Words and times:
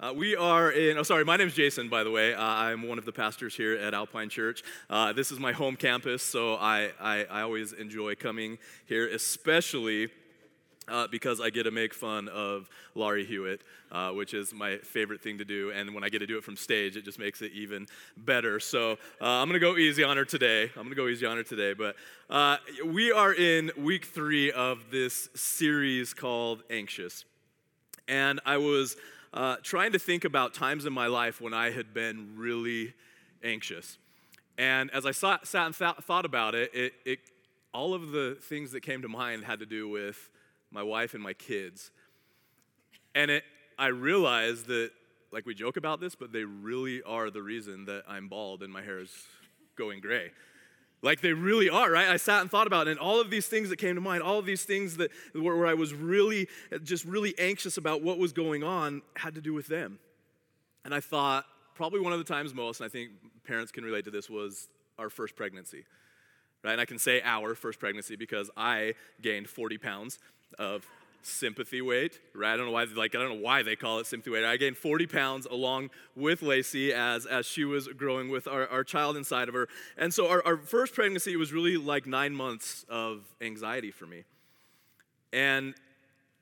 Uh, 0.00 0.12
we 0.12 0.36
are 0.36 0.70
in, 0.70 0.96
oh, 0.96 1.02
sorry, 1.02 1.24
my 1.24 1.36
name 1.36 1.48
is 1.48 1.54
Jason, 1.54 1.88
by 1.88 2.04
the 2.04 2.10
way. 2.12 2.32
Uh, 2.32 2.40
I'm 2.40 2.86
one 2.86 2.98
of 2.98 3.04
the 3.04 3.10
pastors 3.10 3.56
here 3.56 3.74
at 3.74 3.94
Alpine 3.94 4.28
Church. 4.28 4.62
Uh, 4.88 5.12
this 5.12 5.32
is 5.32 5.40
my 5.40 5.50
home 5.50 5.74
campus, 5.74 6.22
so 6.22 6.54
I, 6.54 6.92
I, 7.00 7.24
I 7.24 7.42
always 7.42 7.72
enjoy 7.72 8.14
coming 8.14 8.58
here, 8.86 9.08
especially 9.08 10.06
uh, 10.86 11.08
because 11.08 11.40
I 11.40 11.50
get 11.50 11.64
to 11.64 11.72
make 11.72 11.92
fun 11.92 12.28
of 12.28 12.70
Laurie 12.94 13.24
Hewitt, 13.24 13.62
uh, 13.90 14.12
which 14.12 14.34
is 14.34 14.54
my 14.54 14.76
favorite 14.78 15.20
thing 15.20 15.36
to 15.38 15.44
do. 15.44 15.72
And 15.72 15.92
when 15.92 16.04
I 16.04 16.10
get 16.10 16.20
to 16.20 16.28
do 16.28 16.38
it 16.38 16.44
from 16.44 16.56
stage, 16.56 16.96
it 16.96 17.04
just 17.04 17.18
makes 17.18 17.42
it 17.42 17.50
even 17.50 17.88
better. 18.16 18.60
So 18.60 18.92
uh, 19.20 19.24
I'm 19.24 19.48
going 19.48 19.60
to 19.60 19.66
go 19.66 19.76
easy 19.76 20.04
on 20.04 20.16
her 20.16 20.24
today. 20.24 20.70
I'm 20.76 20.84
going 20.84 20.90
to 20.90 20.94
go 20.94 21.08
easy 21.08 21.26
on 21.26 21.38
her 21.38 21.42
today. 21.42 21.74
But 21.74 21.96
we 22.86 23.10
are 23.10 23.34
in 23.34 23.72
week 23.76 24.04
three 24.04 24.52
of 24.52 24.92
this 24.92 25.28
series 25.34 26.14
called 26.14 26.62
Anxious. 26.70 27.24
And 28.06 28.38
I 28.46 28.58
was 28.58 28.96
uh, 29.32 29.56
trying 29.62 29.92
to 29.92 29.98
think 29.98 30.24
about 30.24 30.54
times 30.54 30.86
in 30.86 30.92
my 30.92 31.06
life 31.06 31.40
when 31.40 31.54
I 31.54 31.70
had 31.70 31.92
been 31.92 32.34
really 32.36 32.94
anxious. 33.42 33.98
And 34.56 34.90
as 34.90 35.06
I 35.06 35.12
sat, 35.12 35.46
sat 35.46 35.66
and 35.66 35.76
th- 35.76 35.96
thought 36.02 36.24
about 36.24 36.54
it, 36.54 36.74
it, 36.74 36.92
it, 37.04 37.18
all 37.72 37.94
of 37.94 38.10
the 38.10 38.36
things 38.40 38.72
that 38.72 38.80
came 38.80 39.02
to 39.02 39.08
mind 39.08 39.44
had 39.44 39.60
to 39.60 39.66
do 39.66 39.88
with 39.88 40.30
my 40.70 40.82
wife 40.82 41.14
and 41.14 41.22
my 41.22 41.34
kids. 41.34 41.90
And 43.14 43.30
it, 43.30 43.44
I 43.78 43.88
realized 43.88 44.66
that, 44.66 44.90
like, 45.30 45.46
we 45.46 45.54
joke 45.54 45.76
about 45.76 46.00
this, 46.00 46.14
but 46.14 46.32
they 46.32 46.44
really 46.44 47.02
are 47.02 47.30
the 47.30 47.42
reason 47.42 47.84
that 47.84 48.02
I'm 48.08 48.28
bald 48.28 48.62
and 48.62 48.72
my 48.72 48.82
hair 48.82 48.98
is 48.98 49.12
going 49.76 50.00
gray. 50.00 50.32
Like 51.00 51.20
they 51.20 51.32
really 51.32 51.70
are, 51.70 51.90
right? 51.90 52.08
I 52.08 52.16
sat 52.16 52.40
and 52.40 52.50
thought 52.50 52.66
about 52.66 52.88
it, 52.88 52.92
and 52.92 53.00
all 53.00 53.20
of 53.20 53.30
these 53.30 53.46
things 53.46 53.68
that 53.68 53.76
came 53.76 53.94
to 53.94 54.00
mind, 54.00 54.22
all 54.22 54.38
of 54.38 54.46
these 54.46 54.64
things 54.64 54.96
that 54.96 55.10
where, 55.32 55.56
where 55.56 55.66
I 55.66 55.74
was 55.74 55.94
really, 55.94 56.48
just 56.82 57.04
really 57.04 57.34
anxious 57.38 57.76
about 57.76 58.02
what 58.02 58.18
was 58.18 58.32
going 58.32 58.64
on, 58.64 59.02
had 59.14 59.34
to 59.36 59.40
do 59.40 59.54
with 59.54 59.68
them. 59.68 59.98
And 60.84 60.92
I 60.92 61.00
thought, 61.00 61.44
probably 61.74 62.00
one 62.00 62.12
of 62.12 62.18
the 62.18 62.24
times 62.24 62.52
most, 62.52 62.80
and 62.80 62.86
I 62.86 62.88
think 62.88 63.10
parents 63.44 63.70
can 63.70 63.84
relate 63.84 64.04
to 64.06 64.10
this, 64.10 64.28
was 64.28 64.68
our 64.98 65.08
first 65.08 65.36
pregnancy. 65.36 65.84
Right? 66.64 66.72
And 66.72 66.80
I 66.80 66.84
can 66.84 66.98
say 66.98 67.22
our 67.22 67.54
first 67.54 67.78
pregnancy 67.78 68.16
because 68.16 68.50
I 68.56 68.94
gained 69.22 69.48
40 69.48 69.78
pounds 69.78 70.18
of 70.58 70.84
sympathy 71.28 71.80
weight, 71.80 72.20
right? 72.34 72.54
I 72.54 72.56
don't 72.56 72.66
know 72.66 72.72
why, 72.72 72.84
like, 72.94 73.14
I 73.14 73.18
don't 73.18 73.36
know 73.36 73.44
why 73.44 73.62
they 73.62 73.76
call 73.76 73.98
it 73.98 74.06
sympathy 74.06 74.30
weight. 74.30 74.44
I 74.44 74.56
gained 74.56 74.76
40 74.76 75.06
pounds 75.06 75.46
along 75.46 75.90
with 76.16 76.42
Lacey 76.42 76.92
as, 76.92 77.26
as 77.26 77.46
she 77.46 77.64
was 77.64 77.88
growing 77.88 78.28
with 78.28 78.48
our, 78.48 78.66
our 78.68 78.84
child 78.84 79.16
inside 79.16 79.48
of 79.48 79.54
her. 79.54 79.68
And 79.96 80.12
so 80.12 80.28
our, 80.28 80.44
our 80.44 80.56
first 80.56 80.94
pregnancy 80.94 81.36
was 81.36 81.52
really 81.52 81.76
like 81.76 82.06
nine 82.06 82.34
months 82.34 82.84
of 82.88 83.22
anxiety 83.40 83.90
for 83.90 84.06
me. 84.06 84.24
And 85.32 85.74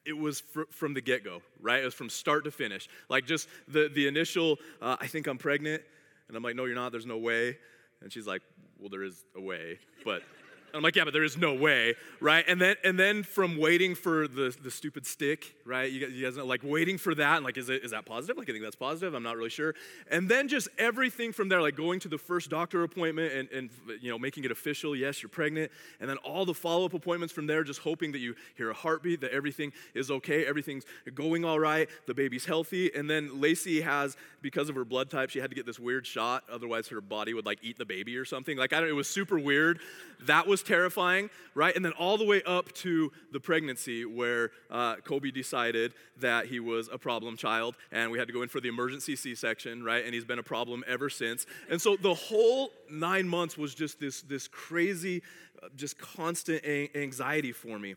it 0.04 0.16
was 0.16 0.40
fr- 0.40 0.62
from 0.70 0.94
the 0.94 1.00
get 1.00 1.24
go, 1.24 1.42
right? 1.60 1.82
It 1.82 1.84
was 1.84 1.94
from 1.94 2.08
start 2.08 2.44
to 2.44 2.50
finish. 2.50 2.88
Like 3.08 3.26
just 3.26 3.48
the, 3.68 3.90
the 3.92 4.06
initial, 4.06 4.58
uh, 4.80 4.96
I 5.00 5.06
think 5.08 5.26
I'm 5.26 5.38
pregnant. 5.38 5.82
And 6.28 6.36
I'm 6.36 6.42
like, 6.42 6.56
no, 6.56 6.64
you're 6.64 6.74
not. 6.74 6.92
There's 6.92 7.06
no 7.06 7.18
way. 7.18 7.58
And 8.00 8.12
she's 8.12 8.26
like, 8.26 8.42
well, 8.78 8.88
there 8.88 9.02
is 9.02 9.24
a 9.34 9.40
way, 9.40 9.78
but 10.04 10.22
I'm 10.74 10.82
like, 10.82 10.96
yeah, 10.96 11.04
but 11.04 11.12
there 11.12 11.24
is 11.24 11.36
no 11.36 11.54
way, 11.54 11.94
right? 12.20 12.44
And 12.46 12.60
then 12.60 12.76
and 12.84 12.98
then 12.98 13.22
from 13.22 13.56
waiting 13.56 13.94
for 13.94 14.28
the, 14.28 14.54
the 14.62 14.70
stupid 14.70 15.06
stick, 15.06 15.54
right? 15.64 15.90
You 15.90 16.00
guys, 16.00 16.10
you 16.12 16.24
guys 16.24 16.36
know, 16.36 16.46
like 16.46 16.62
waiting 16.62 16.98
for 16.98 17.14
that, 17.14 17.36
and 17.36 17.44
like, 17.44 17.56
is 17.56 17.68
it 17.68 17.84
is 17.84 17.90
that 17.92 18.04
positive? 18.04 18.36
Like, 18.36 18.48
I 18.48 18.52
think 18.52 18.64
that's 18.64 18.76
positive. 18.76 19.14
I'm 19.14 19.22
not 19.22 19.36
really 19.36 19.50
sure. 19.50 19.74
And 20.10 20.28
then 20.28 20.48
just 20.48 20.68
everything 20.78 21.32
from 21.32 21.48
there, 21.48 21.62
like 21.62 21.76
going 21.76 22.00
to 22.00 22.08
the 22.08 22.18
first 22.18 22.50
doctor 22.50 22.82
appointment 22.82 23.32
and, 23.32 23.48
and 23.50 23.70
you 24.00 24.10
know 24.10 24.18
making 24.18 24.44
it 24.44 24.50
official. 24.50 24.94
Yes, 24.94 25.22
you're 25.22 25.28
pregnant. 25.28 25.70
And 26.00 26.08
then 26.08 26.16
all 26.18 26.44
the 26.44 26.54
follow 26.54 26.86
up 26.86 26.94
appointments 26.94 27.32
from 27.32 27.46
there, 27.46 27.64
just 27.64 27.80
hoping 27.80 28.12
that 28.12 28.18
you 28.18 28.34
hear 28.56 28.70
a 28.70 28.74
heartbeat, 28.74 29.20
that 29.22 29.32
everything 29.32 29.72
is 29.94 30.10
okay, 30.10 30.46
everything's 30.46 30.84
going 31.14 31.44
all 31.44 31.58
right, 31.58 31.88
the 32.06 32.14
baby's 32.14 32.44
healthy. 32.44 32.92
And 32.94 33.08
then 33.08 33.40
Lacey 33.40 33.80
has, 33.80 34.16
because 34.42 34.68
of 34.68 34.74
her 34.74 34.84
blood 34.84 35.10
type, 35.10 35.30
she 35.30 35.38
had 35.38 35.50
to 35.50 35.56
get 35.56 35.66
this 35.66 35.78
weird 35.78 36.06
shot. 36.06 36.44
Otherwise, 36.50 36.88
her 36.88 37.00
body 37.00 37.34
would 37.34 37.46
like 37.46 37.58
eat 37.62 37.78
the 37.78 37.84
baby 37.84 38.16
or 38.16 38.24
something. 38.24 38.56
Like 38.56 38.72
I 38.72 38.80
don't. 38.80 38.88
It 38.88 38.92
was 38.92 39.08
super 39.08 39.38
weird. 39.38 39.80
That 40.22 40.46
was 40.46 40.55
terrifying, 40.62 41.30
right? 41.54 41.74
And 41.74 41.84
then 41.84 41.92
all 41.92 42.18
the 42.18 42.24
way 42.24 42.42
up 42.44 42.72
to 42.72 43.12
the 43.32 43.40
pregnancy 43.40 44.04
where 44.04 44.50
uh, 44.70 44.96
Kobe 44.96 45.30
decided 45.30 45.94
that 46.20 46.46
he 46.46 46.60
was 46.60 46.88
a 46.92 46.98
problem 46.98 47.36
child 47.36 47.76
and 47.92 48.10
we 48.10 48.18
had 48.18 48.28
to 48.28 48.34
go 48.34 48.42
in 48.42 48.48
for 48.48 48.60
the 48.60 48.68
emergency 48.68 49.16
C 49.16 49.34
section, 49.34 49.82
right? 49.82 50.04
And 50.04 50.14
he's 50.14 50.24
been 50.24 50.38
a 50.38 50.44
problem 50.44 50.84
ever 50.86 51.10
since. 51.10 51.46
And 51.70 51.80
so 51.80 51.96
the 51.96 52.14
whole 52.14 52.70
nine 52.90 53.28
months 53.28 53.56
was 53.56 53.74
just 53.74 54.00
this, 54.00 54.22
this 54.22 54.48
crazy, 54.48 55.22
uh, 55.62 55.68
just 55.76 55.98
constant 55.98 56.64
anxiety 56.94 57.52
for 57.52 57.78
me. 57.78 57.94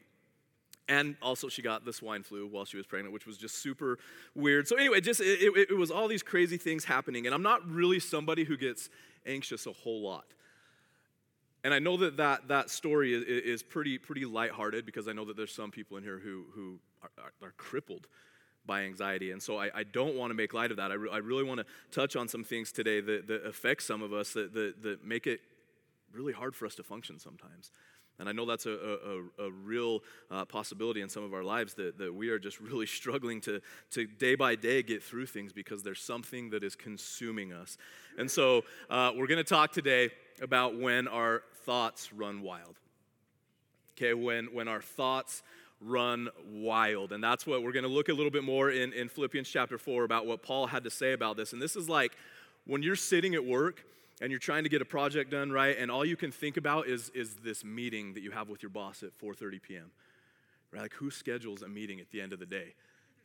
And 0.90 1.16
also, 1.22 1.50
she 1.50 1.62
got 1.62 1.86
the 1.86 1.94
swine 1.94 2.24
flu 2.24 2.48
while 2.48 2.66
she 2.66 2.76
was 2.76 2.88
pregnant, 2.88 3.14
which 3.14 3.28
was 3.28 3.38
just 3.38 3.60
super 3.60 4.00
weird. 4.34 4.68
So, 4.68 4.76
anyway, 4.76 5.00
just 5.02 5.22
it, 5.22 5.40
it, 5.40 5.70
it 5.70 5.78
was 5.78 5.92
all 5.92 6.08
these 6.08 6.24
crazy 6.24 6.58
things 6.58 6.84
happening. 6.84 7.28
And 7.28 7.36
I'm 7.36 7.44
not 7.44 7.64
really 7.70 8.00
somebody 8.00 8.44
who 8.44 8.58
gets 8.58 8.90
anxious 9.24 9.68
a 9.68 9.72
whole 9.72 10.02
lot. 10.02 10.26
And 11.64 11.74
I 11.74 11.80
know 11.80 11.98
that 11.98 12.18
that, 12.18 12.48
that 12.48 12.70
story 12.70 13.14
is, 13.14 13.24
is 13.24 13.64
pretty, 13.64 13.98
pretty 13.98 14.26
lighthearted 14.26 14.86
because 14.86 15.08
I 15.08 15.14
know 15.14 15.26
that 15.26 15.36
there's 15.36 15.54
some 15.54 15.72
people 15.72 15.98
in 15.98 16.04
here 16.04 16.20
who, 16.20 16.46
who 16.54 16.80
are, 17.04 17.32
are, 17.42 17.54
crippled 17.58 18.08
by 18.66 18.84
anxiety. 18.84 19.32
And 19.32 19.42
so 19.42 19.58
I, 19.58 19.70
I 19.74 19.84
don't 19.84 20.16
want 20.16 20.30
to 20.30 20.36
make 20.36 20.54
light 20.54 20.72
of 20.72 20.78
that. 20.78 20.92
I, 20.92 20.96
re- 20.96 21.10
I 21.12 21.18
really 21.18 21.44
want 21.44 21.60
to 21.60 21.66
touch 21.92 22.16
on 22.16 22.28
some 22.28 22.44
things 22.44 22.72
today 22.72 23.02
that, 23.02 23.28
that 23.28 23.46
affect 23.46 23.84
some 23.84 24.02
of 24.02 24.14
us, 24.14 24.34
that, 24.34 24.54
that, 24.54 24.82
that 24.84 25.04
make 25.04 25.28
it 25.28 25.42
really 26.14 26.34
hard 26.34 26.56
for 26.56 26.66
us 26.66 26.76
to 26.76 26.84
function 26.84 27.20
sometimes. 27.20 27.72
And 28.20 28.28
I 28.28 28.34
know 28.34 28.46
that's 28.46 28.66
a, 28.66 28.72
a, 28.72 29.46
a 29.46 29.52
real 29.52 30.02
uh, 30.30 30.46
possibility 30.46 31.02
in 31.02 31.10
some 31.10 31.24
of 31.24 31.34
our 31.34 31.44
lives 31.44 31.74
that, 31.76 31.98
that 31.98 32.14
we 32.14 32.30
are 32.30 32.40
just 32.40 32.60
really 32.62 32.86
struggling 32.86 33.42
to, 33.42 33.62
to 33.92 34.06
day 34.06 34.36
by 34.36 34.56
day 34.56 34.84
get 34.84 35.02
through 35.02 35.26
things 35.26 35.54
because 35.54 35.84
there's 35.84 36.02
something 36.02 36.50
that 36.50 36.64
is 36.64 36.76
consuming 36.76 37.54
us. 37.54 37.78
And 38.18 38.30
so 38.30 38.64
uh, 38.90 39.12
we're 39.16 39.28
going 39.28 39.38
to 39.38 39.44
talk 39.44 39.72
today 39.72 40.12
about 40.42 40.78
when 40.78 41.08
our 41.08 41.44
thoughts 41.66 42.12
run 42.14 42.42
wild. 42.42 42.76
Okay, 43.98 44.14
when, 44.14 44.46
when 44.54 44.68
our 44.68 44.82
thoughts 44.82 45.44
run 45.82 46.30
wild. 46.52 47.12
And 47.14 47.24
that's 47.24 47.48
what 47.48 47.64
we're 47.64 47.72
going 47.72 47.84
to 47.84 47.90
look 47.90 48.10
a 48.10 48.14
little 48.14 48.32
bit 48.32 48.44
more 48.44 48.70
in, 48.70 48.94
in 48.94 49.08
Philippians 49.10 49.50
chapter 49.50 49.78
4 49.78 50.04
about 50.04 50.26
what 50.26 50.44
Paul 50.44 50.68
had 50.68 50.84
to 50.84 50.90
say 50.90 51.14
about 51.14 51.38
this. 51.38 51.54
And 51.54 51.62
this 51.62 51.76
is 51.76 51.88
like 51.88 52.14
when 52.66 52.84
you're 52.84 52.96
sitting 52.96 53.36
at 53.36 53.46
work 53.46 53.86
and 54.22 54.32
you're 54.32 54.40
trying 54.40 54.64
to 54.64 54.70
get 54.70 54.82
a 54.82 54.86
project 54.86 55.32
done 55.32 55.52
right, 55.52 55.78
and 55.78 55.90
all 55.90 56.04
you 56.04 56.16
can 56.16 56.32
think 56.32 56.58
about 56.58 56.88
is, 56.88 57.10
is 57.10 57.36
this 57.36 57.64
meeting 57.64 58.14
that 58.14 58.22
you 58.22 58.32
have 58.32 58.50
with 58.50 58.62
your 58.62 58.70
boss 58.70 59.04
at 59.04 59.18
4:30 59.18 59.62
p.m. 59.62 59.92
Right? 60.72 60.84
Like 60.84 60.94
who 60.94 61.10
schedules 61.10 61.62
a 61.62 61.68
meeting 61.68 62.00
at 62.00 62.12
the 62.12 62.22
end 62.22 62.34
of 62.34 62.40
the 62.40 62.46
day? 62.46 62.74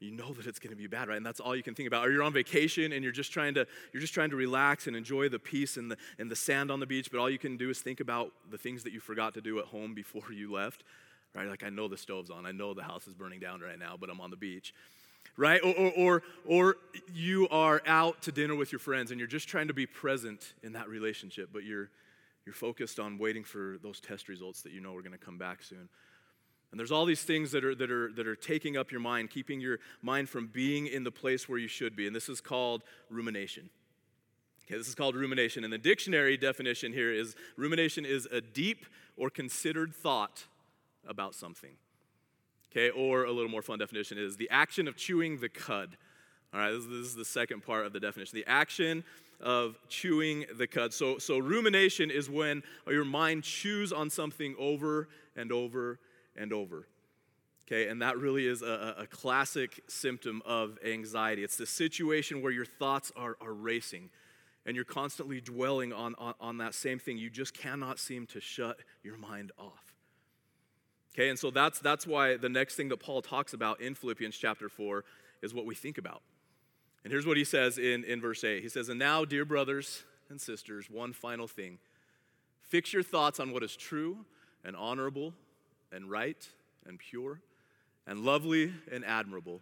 you 0.01 0.11
know 0.11 0.33
that 0.33 0.47
it's 0.47 0.59
going 0.59 0.71
to 0.71 0.77
be 0.77 0.87
bad 0.87 1.09
right 1.09 1.17
and 1.17 1.25
that's 1.25 1.41
all 1.41 1.57
you 1.57 1.63
can 1.63 1.75
think 1.75 1.87
about 1.87 2.07
or 2.07 2.11
you're 2.11 2.23
on 2.23 2.33
vacation 2.33 2.93
and 2.93 3.03
you're 3.03 3.13
just 3.13 3.33
trying 3.33 3.55
to 3.55 3.67
you're 3.93 4.01
just 4.01 4.15
trying 4.15 4.31
to 4.31 4.37
relax 4.37 4.87
and 4.87 4.97
enjoy 4.97 5.29
the 5.29 5.39
peace 5.39 5.77
and 5.77 5.91
the 5.91 5.97
and 6.19 6.31
the 6.31 6.37
sand 6.37 6.71
on 6.71 6.81
the 6.81 6.87
beach 6.87 7.11
but 7.11 7.19
all 7.19 7.31
you 7.31 7.39
can 7.39 7.57
do 7.57 7.71
is 7.71 7.81
think 7.81 8.01
about 8.01 8.33
the 8.51 8.59
things 8.59 8.83
that 8.83 8.93
you 8.93 9.01
forgot 9.01 9.35
to 9.35 9.41
do 9.41 9.59
at 9.59 9.65
home 9.67 9.95
before 9.95 10.33
you 10.33 10.53
left 10.53 10.85
right 11.35 11.49
like 11.49 11.65
i 11.65 11.69
know 11.69 11.89
the 11.89 11.97
stove's 11.97 12.31
on 12.31 12.45
i 12.45 12.53
know 12.53 12.75
the 12.75 12.83
house 12.83 13.07
is 13.07 13.15
burning 13.15 13.41
down 13.41 13.61
right 13.61 13.79
now 13.79 13.97
but 13.99 14.11
i'm 14.11 14.21
on 14.21 14.31
the 14.31 14.37
beach 14.37 14.75
right 15.37 15.61
or 15.63 15.75
or 15.75 15.93
or, 15.97 16.23
or 16.47 16.77
you 17.13 17.49
are 17.49 17.83
out 17.87 18.23
to 18.23 18.33
dinner 18.33 18.55
with 18.55 18.73
your 18.73 18.79
friends 18.79 19.11
and 19.11 19.19
you're 19.19 19.27
just 19.27 19.49
trying 19.49 19.69
to 19.69 19.75
be 19.75 19.87
present 19.87 20.55
in 20.63 20.73
that 20.73 20.89
relationship 20.89 21.51
but 21.53 21.65
you're 21.65 21.91
you're 22.47 22.55
focused 22.55 22.99
on 22.99 23.19
waiting 23.19 23.45
for 23.45 23.79
those 23.83 24.01
test 24.01 24.29
results 24.29 24.63
that 24.63 24.73
you 24.73 24.81
know 24.81 24.95
are 24.95 25.03
going 25.03 25.13
to 25.13 25.19
come 25.19 25.39
back 25.39 25.63
soon 25.63 25.89
and 26.75 26.79
there's 26.81 26.91
all 26.91 27.05
these 27.05 27.23
things 27.23 27.53
that 27.53 27.65
are, 27.65 27.73
that, 27.77 27.89
are, 27.89 28.11
that 28.15 28.27
are 28.27 28.35
taking 28.35 28.77
up 28.77 28.91
your 28.91 29.01
mind, 29.01 29.31
keeping 29.31 29.61
your 29.61 29.79
mind 30.03 30.29
from 30.29 30.49
being 30.49 30.89
in 30.89 31.05
the 31.05 31.13
place 31.13 31.49
where 31.49 31.57
you 31.57 31.69
should 31.69 31.95
be. 31.95 32.09
And 32.09 32.17
this 32.17 32.29
is 32.29 32.41
called 32.41 32.83
rumination. 33.09 33.71
Okay, 34.67 34.77
this 34.77 34.89
is 34.89 34.97
called 34.97 35.15
rumination. 35.15 35.63
And 35.63 35.73
the 35.73 35.79
dictionary 35.79 36.37
definition 36.37 36.93
here 36.93 37.13
is 37.13 37.37
rumination 37.57 38.05
is 38.05 38.27
a 38.27 38.41
deep 38.41 38.87
or 39.17 39.31
considered 39.31 39.95
thought 39.95 40.47
about 41.07 41.37
something. 41.37 41.77
Okay, 42.77 42.91
or 42.91 43.25
a 43.25 43.31
little 43.31 43.51
more 43.51 43.63
fun 43.63 43.79
definition 43.79 44.19
is 44.19 44.37
the 44.37 44.51
action 44.51 44.89
of 44.89 44.97
chewing 44.97 45.39
the 45.39 45.49
cud. 45.49 45.97
All 46.53 46.59
right, 46.59 46.73
this, 46.73 46.85
this 46.87 47.07
is 47.07 47.15
the 47.15 47.25
second 47.25 47.63
part 47.63 47.87
of 47.87 47.93
the 47.93 48.01
definition. 48.01 48.37
The 48.37 48.51
action 48.51 49.05
of 49.41 49.79
chewing 49.89 50.47
the 50.57 50.67
cud. 50.67 50.93
So, 50.93 51.19
so 51.19 51.39
rumination 51.39 52.11
is 52.11 52.29
when 52.29 52.63
your 52.89 53.05
mind 53.05 53.45
chews 53.45 53.93
on 53.93 54.11
something 54.11 54.57
over 54.59 55.09
and 55.37 55.53
over 55.53 56.01
and 56.37 56.53
over. 56.53 56.89
Okay, 57.67 57.89
and 57.89 58.03
that 58.03 58.19
really 58.19 58.47
is 58.47 58.63
a, 58.63 58.95
a 58.99 59.07
classic 59.07 59.81
symptom 59.87 60.43
of 60.45 60.79
anxiety. 60.85 61.45
It's 61.45 61.57
the 61.57 61.67
situation 61.67 62.43
where 62.43 62.53
your 62.53 62.67
thoughts 62.67 63.13
are, 63.17 63.37
are 63.41 63.55
racing 63.55 64.11
and 64.67 64.75
you're 64.77 64.85
constantly 64.85 65.41
dwelling 65.41 65.93
on, 65.93 66.15
on, 66.19 66.35
on 66.41 66.59
that 66.59 66.75
same 66.75 66.99
thing. 66.99 67.19
You 67.19 67.31
just 67.31 67.55
cannot 67.55 67.99
seem 67.99 68.27
to 68.29 68.41
shut 68.41 68.81
your 69.03 69.17
mind 69.17 69.53
off. 69.59 69.94
Okay, 71.15 71.29
and 71.29 71.39
so 71.39 71.51
that's, 71.51 71.79
that's 71.79 72.07
why 72.07 72.37
the 72.37 72.49
next 72.49 72.75
thing 72.75 72.89
that 72.89 72.99
Paul 72.99 73.23
talks 73.23 73.53
about 73.53 73.81
in 73.81 73.95
Philippians 73.95 74.37
chapter 74.37 74.69
4 74.69 75.05
is 75.43 75.55
what 75.55 75.65
we 75.65 75.75
think 75.75 75.97
about. 75.97 76.23
And 77.05 77.13
here's 77.13 77.27
what 77.27 77.37
he 77.37 77.45
says 77.45 77.79
in, 77.79 78.03
in 78.05 78.21
verse 78.21 78.43
8 78.43 78.63
He 78.63 78.69
says, 78.69 78.89
And 78.89 78.99
now, 78.99 79.25
dear 79.25 79.45
brothers 79.45 80.03
and 80.29 80.41
sisters, 80.41 80.91
one 80.91 81.13
final 81.13 81.47
thing. 81.47 81.79
Fix 82.63 82.93
your 82.93 83.03
thoughts 83.03 83.39
on 83.39 83.53
what 83.53 83.63
is 83.63 83.77
true 83.77 84.25
and 84.65 84.75
honorable 84.75 85.35
and 85.93 86.11
right 86.11 86.49
and 86.87 86.99
pure 86.99 87.41
and 88.07 88.21
lovely 88.21 88.73
and 88.91 89.05
admirable. 89.05 89.61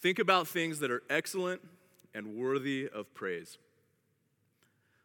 Think 0.00 0.18
about 0.18 0.46
things 0.46 0.80
that 0.80 0.90
are 0.90 1.02
excellent 1.08 1.62
and 2.14 2.36
worthy 2.36 2.88
of 2.92 3.14
praise. 3.14 3.56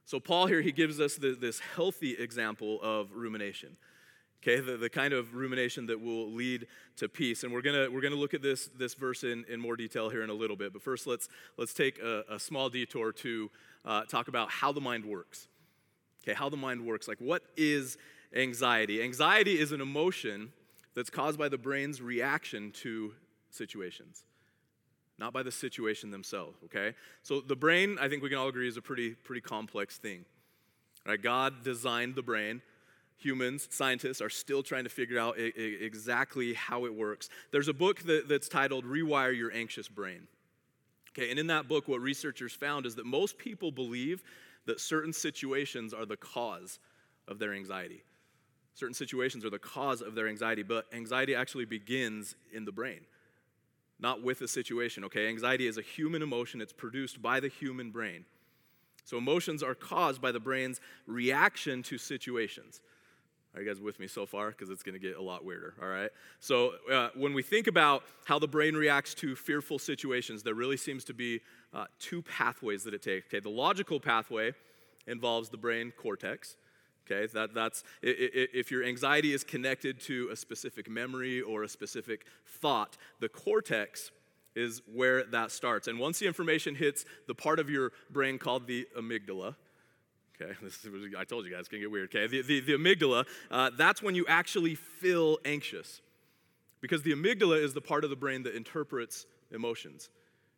So, 0.05 0.19
Paul 0.19 0.47
here, 0.47 0.61
he 0.61 0.73
gives 0.73 0.99
us 0.99 1.15
the, 1.15 1.37
this 1.39 1.59
healthy 1.59 2.11
example 2.11 2.81
of 2.81 3.11
rumination. 3.13 3.77
Okay, 4.43 4.59
the, 4.59 4.75
the 4.75 4.89
kind 4.89 5.13
of 5.13 5.35
rumination 5.35 5.85
that 5.85 6.01
will 6.01 6.29
lead 6.29 6.67
to 6.97 7.07
peace. 7.07 7.43
And 7.43 7.53
we're 7.53 7.61
gonna, 7.61 7.89
we're 7.89 8.01
gonna 8.01 8.15
look 8.15 8.33
at 8.33 8.41
this, 8.41 8.69
this 8.77 8.93
verse 8.93 9.23
in, 9.23 9.45
in 9.47 9.57
more 9.57 9.77
detail 9.77 10.09
here 10.09 10.21
in 10.21 10.29
a 10.29 10.33
little 10.33 10.57
bit. 10.57 10.73
But 10.73 10.81
first, 10.81 11.07
let's, 11.07 11.29
let's 11.55 11.73
take 11.73 11.97
a, 11.99 12.25
a 12.29 12.39
small 12.39 12.69
detour 12.69 13.13
to 13.13 13.49
uh, 13.85 14.03
talk 14.03 14.27
about 14.27 14.49
how 14.49 14.73
the 14.73 14.81
mind 14.81 15.05
works. 15.05 15.47
Okay, 16.23 16.33
how 16.33 16.49
the 16.49 16.57
mind 16.57 16.85
works. 16.85 17.07
Like, 17.07 17.19
what 17.19 17.43
is 17.55 17.97
anxiety? 18.35 19.01
Anxiety 19.01 19.57
is 19.57 19.71
an 19.71 19.79
emotion 19.79 20.51
that's 20.93 21.09
caused 21.09 21.39
by 21.39 21.47
the 21.47 21.57
brain's 21.57 22.01
reaction 22.01 22.71
to 22.81 23.13
situations 23.49 24.25
not 25.19 25.31
by 25.31 25.43
the 25.43 25.51
situation 25.51 26.09
themselves, 26.09 26.57
okay? 26.65 26.95
So 27.21 27.39
the 27.39 27.55
brain, 27.55 27.97
I 28.01 28.09
think 28.09 28.23
we 28.23 28.29
can 28.29 28.37
all 28.39 28.47
agree, 28.47 28.67
is 28.67 28.77
a 28.77 28.81
pretty, 28.81 29.11
pretty 29.11 29.41
complex 29.41 29.97
thing. 29.97 30.25
Right? 31.05 31.21
God 31.21 31.63
designed 31.63 32.15
the 32.15 32.23
brain. 32.23 32.61
Humans, 33.17 33.69
scientists, 33.71 34.21
are 34.21 34.29
still 34.29 34.63
trying 34.63 34.83
to 34.83 34.89
figure 34.89 35.19
out 35.19 35.35
I- 35.37 35.53
I- 35.55 35.77
exactly 35.81 36.53
how 36.53 36.85
it 36.85 36.93
works. 36.93 37.29
There's 37.51 37.67
a 37.67 37.73
book 37.73 38.01
that, 38.03 38.27
that's 38.27 38.49
titled 38.49 38.85
Rewire 38.85 39.35
Your 39.35 39.51
Anxious 39.51 39.87
Brain. 39.87 40.27
Okay, 41.11 41.29
and 41.29 41.39
in 41.39 41.47
that 41.47 41.67
book, 41.67 41.87
what 41.87 42.01
researchers 42.01 42.53
found 42.53 42.85
is 42.85 42.95
that 42.95 43.05
most 43.05 43.37
people 43.37 43.71
believe 43.71 44.23
that 44.65 44.79
certain 44.79 45.13
situations 45.13 45.93
are 45.93 46.05
the 46.05 46.17
cause 46.17 46.79
of 47.27 47.39
their 47.39 47.53
anxiety. 47.53 48.03
Certain 48.73 48.95
situations 48.95 49.45
are 49.45 49.51
the 49.51 49.59
cause 49.59 50.01
of 50.01 50.15
their 50.15 50.27
anxiety, 50.27 50.63
but 50.63 50.85
anxiety 50.91 51.35
actually 51.35 51.65
begins 51.65 52.35
in 52.51 52.65
the 52.65 52.71
brain 52.71 53.01
not 54.03 54.21
with 54.21 54.41
a 54.41 54.47
situation, 54.47 55.05
okay? 55.05 55.27
Anxiety 55.27 55.65
is 55.65 55.77
a 55.77 55.81
human 55.81 56.21
emotion, 56.21 56.61
it's 56.61 56.73
produced 56.73 57.21
by 57.21 57.39
the 57.39 57.47
human 57.47 57.89
brain. 57.89 58.25
So 59.05 59.17
emotions 59.17 59.63
are 59.63 59.75
caused 59.75 60.21
by 60.21 60.31
the 60.31 60.39
brain's 60.39 60.79
reaction 61.07 61.83
to 61.83 61.97
situations. 61.97 62.81
Are 63.55 63.61
you 63.61 63.67
guys 63.67 63.79
with 63.79 63.99
me 63.99 64.07
so 64.07 64.25
far? 64.25 64.49
Because 64.49 64.69
it's 64.69 64.81
going 64.81 64.93
to 64.93 64.99
get 64.99 65.15
a 65.15 65.21
lot 65.21 65.45
weirder, 65.45 65.75
all 65.81 65.87
right? 65.87 66.09
So, 66.39 66.73
uh, 66.91 67.09
when 67.15 67.33
we 67.33 67.43
think 67.43 67.67
about 67.67 68.03
how 68.25 68.39
the 68.39 68.47
brain 68.47 68.75
reacts 68.75 69.13
to 69.15 69.35
fearful 69.35 69.77
situations, 69.77 70.41
there 70.41 70.55
really 70.55 70.77
seems 70.77 71.03
to 71.05 71.13
be 71.13 71.41
uh, 71.73 71.85
two 71.99 72.23
pathways 72.23 72.83
that 72.85 72.93
it 72.93 73.03
takes. 73.03 73.27
Okay, 73.27 73.39
the 73.39 73.49
logical 73.49 73.99
pathway 73.99 74.53
involves 75.05 75.49
the 75.49 75.57
brain 75.57 75.93
cortex, 75.95 76.55
Okay, 77.05 77.27
that, 77.33 77.53
that's 77.53 77.83
if 78.01 78.71
your 78.71 78.83
anxiety 78.83 79.33
is 79.33 79.43
connected 79.43 79.99
to 80.01 80.29
a 80.31 80.35
specific 80.35 80.89
memory 80.89 81.41
or 81.41 81.63
a 81.63 81.69
specific 81.69 82.25
thought, 82.45 82.97
the 83.19 83.27
cortex 83.27 84.11
is 84.55 84.81
where 84.93 85.23
that 85.25 85.51
starts. 85.51 85.87
And 85.87 85.99
once 85.99 86.19
the 86.19 86.27
information 86.27 86.75
hits 86.75 87.03
the 87.27 87.35
part 87.35 87.59
of 87.59 87.69
your 87.69 87.91
brain 88.09 88.37
called 88.37 88.67
the 88.67 88.87
amygdala, 88.97 89.55
okay, 90.43 90.53
this 90.61 90.83
is, 90.85 90.91
I 91.17 91.23
told 91.23 91.45
you 91.45 91.51
guys, 91.51 91.61
it's 91.61 91.69
gonna 91.69 91.81
get 91.81 91.91
weird, 91.91 92.13
okay? 92.15 92.27
The, 92.27 92.41
the, 92.41 92.59
the 92.59 92.73
amygdala, 92.73 93.25
uh, 93.51 93.71
that's 93.77 94.01
when 94.01 94.15
you 94.15 94.25
actually 94.27 94.75
feel 94.75 95.39
anxious. 95.45 96.01
Because 96.81 97.01
the 97.03 97.13
amygdala 97.13 97.63
is 97.63 97.73
the 97.73 97.81
part 97.81 98.03
of 98.03 98.09
the 98.09 98.15
brain 98.15 98.43
that 98.43 98.55
interprets 98.55 99.25
emotions 99.51 100.09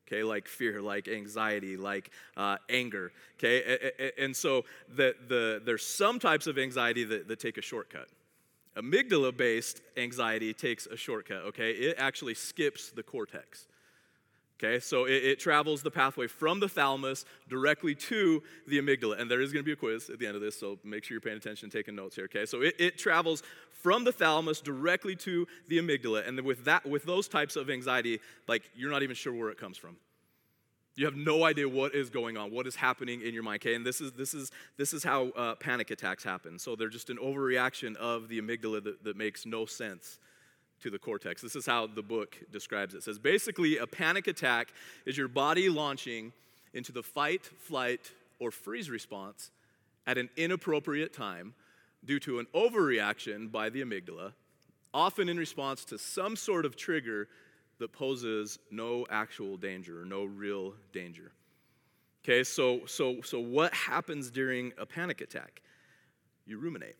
okay, 0.08 0.24
like 0.24 0.48
fear, 0.48 0.82
like 0.82 1.08
anxiety, 1.08 1.78
like 1.78 2.12
uh, 2.38 2.58
anger, 2.70 3.12
okay? 3.40 4.12
And 4.18 4.36
so 4.36 4.66
the, 4.94 5.16
the, 5.28 5.62
there's 5.66 5.86
some 5.86 6.20
types 6.20 6.48
of 6.48 6.58
anxiety 6.58 7.04
that, 7.06 7.28
that 7.28 7.40
take 7.40 7.58
a 7.58 7.62
shortcut. 7.62 8.08
Amygdala 8.78 9.36
based 9.36 9.82
anxiety 9.98 10.54
takes 10.54 10.86
a 10.86 10.98
shortcut, 10.98 11.44
okay? 11.48 11.72
It 11.72 11.96
actually 11.98 12.36
skips 12.36 12.92
the 12.92 13.04
cortex. 13.04 13.68
Okay, 14.58 14.80
so 14.80 15.04
it, 15.04 15.24
it, 15.24 15.40
travels 15.40 15.82
the 15.82 15.92
pathway 15.92 16.28
from 16.28 16.62
the 16.62 16.70
thalamus 16.70 17.26
directly 17.50 17.94
to 17.94 18.42
the 18.68 18.80
amygdala. 18.80 19.20
And 19.20 19.30
there 19.30 19.42
is 19.42 19.52
going 19.52 19.64
to 19.64 19.66
be 19.66 19.74
a 19.74 19.76
quiz 19.76 20.10
at 20.10 20.18
the 20.18 20.26
end 20.26 20.36
of 20.36 20.42
this, 20.42 20.58
so 20.58 20.80
make 20.86 21.04
sure 21.04 21.16
you're 21.16 21.22
paying 21.22 21.36
attention 21.36 21.66
and 21.66 21.74
taking 21.74 21.94
notes 21.94 22.16
here. 22.16 22.26
Okay, 22.26 22.46
so 22.46 22.62
it, 22.62 22.74
it 22.80 22.98
travels 22.98 23.44
from 23.72 24.06
the 24.06 24.14
thalamus 24.14 24.62
directly 24.62 25.14
to 25.18 25.46
the 25.68 25.78
amygdala. 25.78 26.26
And 26.26 26.40
with 26.42 26.64
that, 26.66 26.86
with 26.86 27.04
those 27.04 27.28
types 27.28 27.58
of 27.58 27.70
anxiety, 27.70 28.22
like 28.48 28.64
you're 28.76 28.92
not 28.92 29.04
even 29.04 29.16
sure 29.16 29.34
where 29.34 29.50
it 29.50 29.58
comes 29.58 29.78
from. 29.78 29.98
You 30.96 31.04
have 31.04 31.16
no 31.16 31.44
idea 31.44 31.68
what 31.68 31.94
is 31.94 32.10
going 32.10 32.38
on, 32.38 32.52
what 32.52 32.66
is 32.66 32.78
happening 32.78 33.22
in 33.22 33.34
your 33.34 33.44
mind. 33.44 33.62
Okay, 33.62 33.76
and 33.76 33.86
this 33.86 34.00
is 34.00 34.14
this 34.14 34.34
is 34.34 34.52
this 34.78 34.94
is 34.94 35.04
how 35.04 35.28
uh, 35.32 35.56
panic 35.56 35.92
attacks 35.92 36.24
happen. 36.24 36.58
So 36.58 36.78
they're 36.78 36.88
just 36.88 37.10
an 37.10 37.18
overreaction 37.18 37.98
of 37.98 38.30
the 38.30 38.40
amygdala 38.40 38.82
that, 38.86 39.04
that 39.04 39.18
makes 39.18 39.46
no 39.46 39.66
sense 39.66 40.20
to 40.82 40.90
the 40.90 41.00
cortex. 41.00 41.42
This 41.42 41.56
is 41.56 41.66
how 41.66 41.88
the 41.88 42.02
book 42.02 42.38
describes 42.52 42.94
it. 42.94 42.98
It 42.98 43.04
says 43.04 43.20
basically, 43.20 43.78
a 43.78 43.88
panic 43.88 44.28
attack 44.28 44.74
is 45.06 45.18
your 45.18 45.28
body 45.28 45.70
launching 45.70 46.34
into 46.74 46.92
the 46.92 47.04
fight, 47.04 47.44
flight, 47.44 48.12
or 48.40 48.52
freeze 48.52 48.90
response 48.90 49.52
at 50.06 50.18
an 50.18 50.30
inappropriate 50.38 51.14
time 51.14 51.54
due 52.04 52.20
to 52.20 52.40
an 52.40 52.48
overreaction 52.54 53.52
by 53.52 53.70
the 53.70 53.82
amygdala, 53.82 54.34
often 54.94 55.30
in 55.30 55.38
response 55.38 55.86
to 55.86 55.98
some 55.98 56.36
sort 56.36 56.66
of 56.66 56.76
trigger 56.76 57.28
that 57.80 57.92
poses 57.92 58.60
no 58.72 59.06
actual 59.10 59.58
danger 59.58 60.02
or 60.02 60.06
no 60.06 60.24
real 60.24 60.74
danger. 60.94 61.32
Okay, 62.24 62.44
so 62.44 62.82
so 62.86 63.22
so 63.22 63.40
what 63.40 63.74
happens 63.74 64.32
during 64.32 64.74
a 64.78 64.86
panic 64.86 65.22
attack? 65.22 65.62
You 66.46 66.58
ruminate. 66.58 66.96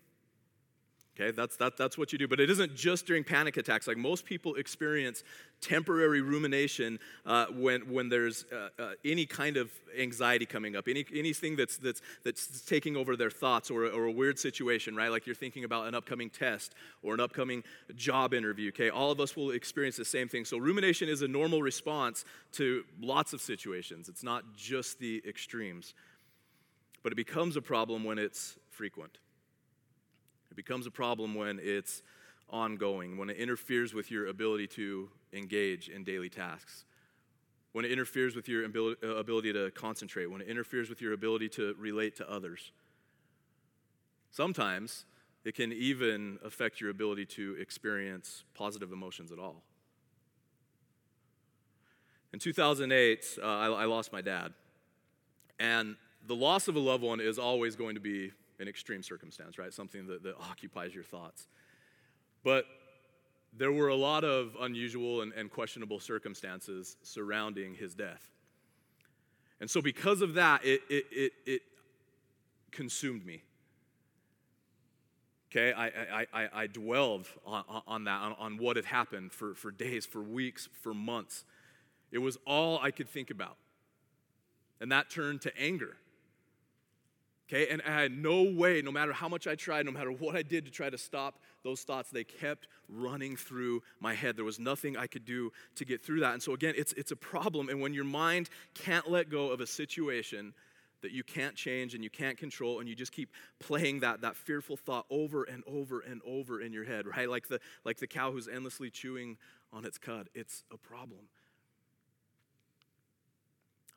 Okay, 1.18 1.32
that's, 1.32 1.56
that, 1.58 1.78
that's 1.78 1.98
what 1.98 2.12
you 2.12 2.18
do. 2.18 2.28
But 2.28 2.42
it 2.42 2.50
isn't 2.50 2.76
just 2.76 3.06
during 3.06 3.24
panic 3.24 3.56
attacks. 3.56 3.88
Like 3.88 3.96
most 3.96 4.26
people 4.26 4.56
experience 4.56 5.24
temporary 5.62 6.20
rumination 6.22 7.00
uh, 7.26 7.46
when, 7.46 7.90
when 7.90 8.10
there's 8.10 8.44
uh, 8.52 8.68
uh, 8.78 8.92
any 9.06 9.26
kind 9.26 9.56
of 9.56 9.72
anxiety 9.98 10.46
coming 10.46 10.76
up, 10.76 10.90
any, 10.90 11.06
anything 11.16 11.56
that's, 11.56 11.78
that's, 11.78 12.02
that's 12.26 12.66
taking 12.66 12.98
over 12.98 13.16
their 13.16 13.32
thoughts 13.32 13.72
or, 13.72 13.86
or 13.86 14.06
a 14.06 14.12
weird 14.12 14.38
situation, 14.38 14.94
right? 14.94 15.10
Like 15.10 15.26
you're 15.26 15.36
thinking 15.36 15.64
about 15.64 15.88
an 15.88 15.96
upcoming 15.96 16.30
test 16.30 16.76
or 17.02 17.14
an 17.14 17.22
upcoming 17.22 17.64
job 17.96 18.34
interview, 18.34 18.68
okay? 18.70 18.90
All 18.90 19.10
of 19.10 19.22
us 19.22 19.38
will 19.38 19.52
experience 19.52 19.96
the 19.96 20.04
same 20.04 20.28
thing. 20.28 20.44
So 20.44 20.58
rumination 20.58 21.08
is 21.08 21.22
a 21.22 21.30
normal 21.30 21.62
response 21.62 22.26
to 22.54 22.84
lots 23.00 23.32
of 23.32 23.40
situations, 23.40 24.10
it's 24.10 24.24
not 24.24 24.44
just 24.58 25.00
the 25.00 25.24
extremes. 25.26 25.94
But 27.04 27.14
it 27.14 27.16
becomes 27.16 27.56
a 27.56 27.62
problem 27.62 28.04
when 28.04 28.20
it's 28.20 28.58
frequent. 28.70 29.20
It 30.56 30.64
becomes 30.64 30.88
a 30.88 30.92
problem 30.92 31.36
when 31.36 31.60
it's 31.62 32.02
ongoing, 32.50 33.18
when 33.18 33.30
it 33.30 33.36
interferes 33.36 33.94
with 33.94 34.10
your 34.10 34.28
ability 34.28 34.68
to 34.68 35.10
engage 35.34 35.90
in 35.90 36.06
daily 36.06 36.30
tasks, 36.30 36.86
when 37.74 37.84
it 37.84 37.92
interferes 37.92 38.38
with 38.38 38.48
your 38.48 38.64
ability 38.64 39.52
to 39.52 39.70
concentrate, 39.72 40.28
when 40.28 40.40
it 40.40 40.48
interferes 40.48 40.90
with 40.90 41.02
your 41.02 41.12
ability 41.12 41.50
to 41.50 41.76
relate 41.78 42.16
to 42.16 42.32
others. 42.32 42.72
Sometimes 44.32 45.04
it 45.44 45.56
can 45.56 45.74
even 45.74 46.40
affect 46.42 46.80
your 46.80 46.90
ability 46.90 47.26
to 47.26 47.58
experience 47.60 48.46
positive 48.54 48.94
emotions 48.94 49.34
at 49.34 49.40
all. 49.40 49.62
In 52.32 52.40
2008, 52.40 53.40
uh, 53.44 53.46
I, 53.46 53.68
I 53.68 53.86
lost 53.86 54.14
my 54.14 54.22
dad. 54.22 54.54
And 55.60 55.98
the 56.26 56.36
loss 56.36 56.70
of 56.70 56.78
a 56.78 56.80
loved 56.80 57.04
one 57.04 57.20
is 57.20 57.38
always 57.38 57.76
going 57.76 57.96
to 57.96 58.02
be 58.02 58.32
an 58.60 58.68
extreme 58.68 59.04
circumstance, 59.04 59.58
right? 59.58 59.74
Something 59.74 60.08
that, 60.08 60.24
that 60.24 60.36
occupies 60.38 60.94
your 60.94 61.04
thoughts. 61.04 61.48
But 62.44 62.66
there 63.58 63.72
were 63.72 63.88
a 63.88 63.96
lot 63.96 64.24
of 64.24 64.56
unusual 64.60 65.22
and, 65.22 65.34
and 65.34 65.50
questionable 65.50 66.00
circumstances 66.00 66.98
surrounding 67.04 67.74
his 67.74 67.96
death. 67.96 68.32
And 69.60 69.70
so, 69.70 69.82
because 69.82 70.22
of 70.22 70.34
that, 70.34 70.66
it, 70.66 70.82
it, 70.90 71.06
it, 71.12 71.32
it 71.46 71.62
consumed 72.72 73.26
me. 73.26 73.44
Okay, 75.50 75.72
I, 75.72 75.86
I, 75.88 76.26
I, 76.34 76.50
I 76.54 76.68
dwelled 76.68 77.28
on, 77.46 77.64
on 77.88 78.04
that, 78.04 78.22
on, 78.22 78.36
on 78.38 78.58
what 78.58 78.76
had 78.76 78.86
happened 78.86 79.32
for, 79.32 79.56
for 79.56 79.72
days, 79.72 80.06
for 80.06 80.22
weeks, 80.22 80.68
for 80.82 80.94
months. 80.94 81.46
It 82.12 82.18
was 82.18 82.38
all 82.46 82.78
I 82.80 82.92
could 82.92 83.08
think 83.08 83.32
about. 83.32 83.56
And 84.82 84.92
that 84.92 85.10
turned 85.10 85.42
to 85.44 85.58
anger. 85.58 85.96
Okay, 87.48 87.68
and 87.68 87.80
I 87.86 88.02
had 88.02 88.12
no 88.12 88.42
way, 88.42 88.82
no 88.82 88.92
matter 88.92 89.14
how 89.14 89.30
much 89.30 89.46
I 89.46 89.54
tried, 89.54 89.86
no 89.86 89.92
matter 89.92 90.12
what 90.12 90.36
I 90.36 90.42
did 90.42 90.66
to 90.66 90.72
try 90.72 90.90
to 90.90 90.98
stop 90.98 91.38
those 91.64 91.82
thoughts, 91.84 92.10
they 92.10 92.24
kept 92.24 92.68
running 92.90 93.36
through 93.36 93.84
my 94.00 94.16
head. 94.16 94.36
There 94.36 94.46
was 94.46 94.58
nothing 94.58 94.98
I 94.98 95.06
could 95.06 95.26
do 95.26 95.52
to 95.76 95.86
get 95.86 96.04
through 96.04 96.22
that. 96.22 96.34
And 96.34 96.42
so, 96.42 96.54
again, 96.54 96.74
it's, 96.76 96.94
it's 96.94 97.12
a 97.12 97.16
problem. 97.16 97.70
And 97.70 97.80
when 97.80 97.94
your 97.94 98.04
mind 98.04 98.50
can't 98.74 99.12
let 99.12 99.30
go 99.30 99.52
of 99.52 99.62
a 99.62 99.68
situation 99.68 100.56
that 101.04 101.12
you 101.12 101.24
can't 101.24 101.56
change 101.56 101.94
and 101.94 102.04
you 102.04 102.10
can't 102.10 102.36
control, 102.36 102.80
and 102.80 102.90
you 102.90 102.96
just 102.96 103.12
keep 103.12 103.30
playing 103.60 104.00
that, 104.00 104.22
that 104.22 104.36
fearful 104.36 104.76
thought 104.76 105.06
over 105.12 105.44
and 105.44 105.64
over 105.68 106.00
and 106.00 106.22
over 106.26 106.60
in 106.60 106.74
your 106.74 106.84
head, 106.84 107.06
right? 107.06 107.30
Like 107.30 107.48
the, 107.48 107.60
like 107.84 107.98
the 107.98 108.08
cow 108.08 108.32
who's 108.32 108.48
endlessly 108.48 108.90
chewing 108.90 109.38
on 109.72 109.86
its 109.86 110.00
cud, 110.00 110.30
it's 110.34 110.64
a 110.74 110.78
problem. 110.78 111.20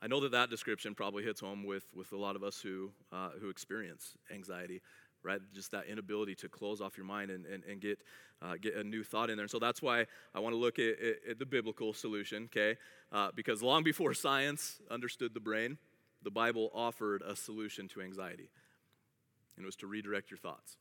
I 0.00 0.06
know 0.06 0.20
that 0.20 0.32
that 0.32 0.50
description 0.50 0.94
probably 0.94 1.24
hits 1.24 1.40
home 1.40 1.64
with, 1.64 1.84
with 1.94 2.12
a 2.12 2.16
lot 2.16 2.36
of 2.36 2.44
us 2.44 2.60
who, 2.60 2.90
uh, 3.12 3.30
who 3.40 3.48
experience 3.48 4.16
anxiety. 4.32 4.80
right? 5.24 5.40
Just 5.52 5.72
that 5.72 5.86
inability 5.86 6.34
to 6.36 6.48
close 6.48 6.80
off 6.80 6.96
your 6.96 7.06
mind 7.06 7.30
and, 7.30 7.44
and, 7.46 7.64
and 7.64 7.80
get, 7.80 7.98
uh, 8.40 8.54
get 8.60 8.76
a 8.76 8.84
new 8.84 9.02
thought 9.02 9.30
in 9.30 9.36
there. 9.36 9.44
And 9.44 9.50
so 9.50 9.58
that's 9.58 9.82
why 9.82 10.06
I 10.34 10.40
want 10.40 10.52
to 10.52 10.58
look 10.58 10.78
at, 10.78 11.00
at, 11.00 11.30
at, 11.30 11.38
the 11.38 11.46
biblical 11.46 11.92
solution, 11.92 12.44
okay? 12.44 12.78
Uh, 13.10 13.30
because 13.34 13.62
long 13.62 13.82
before 13.82 14.14
science 14.14 14.80
understood 14.90 15.34
the 15.34 15.40
brain, 15.40 15.78
the 16.22 16.30
Bible 16.30 16.70
offered 16.74 17.22
a 17.22 17.34
solution 17.34 17.88
to 17.88 18.00
anxiety, 18.00 18.50
and 19.56 19.64
it 19.64 19.66
was 19.66 19.76
to 19.76 19.86
redirect 19.86 20.30
your 20.30 20.38
thoughts. 20.38 20.76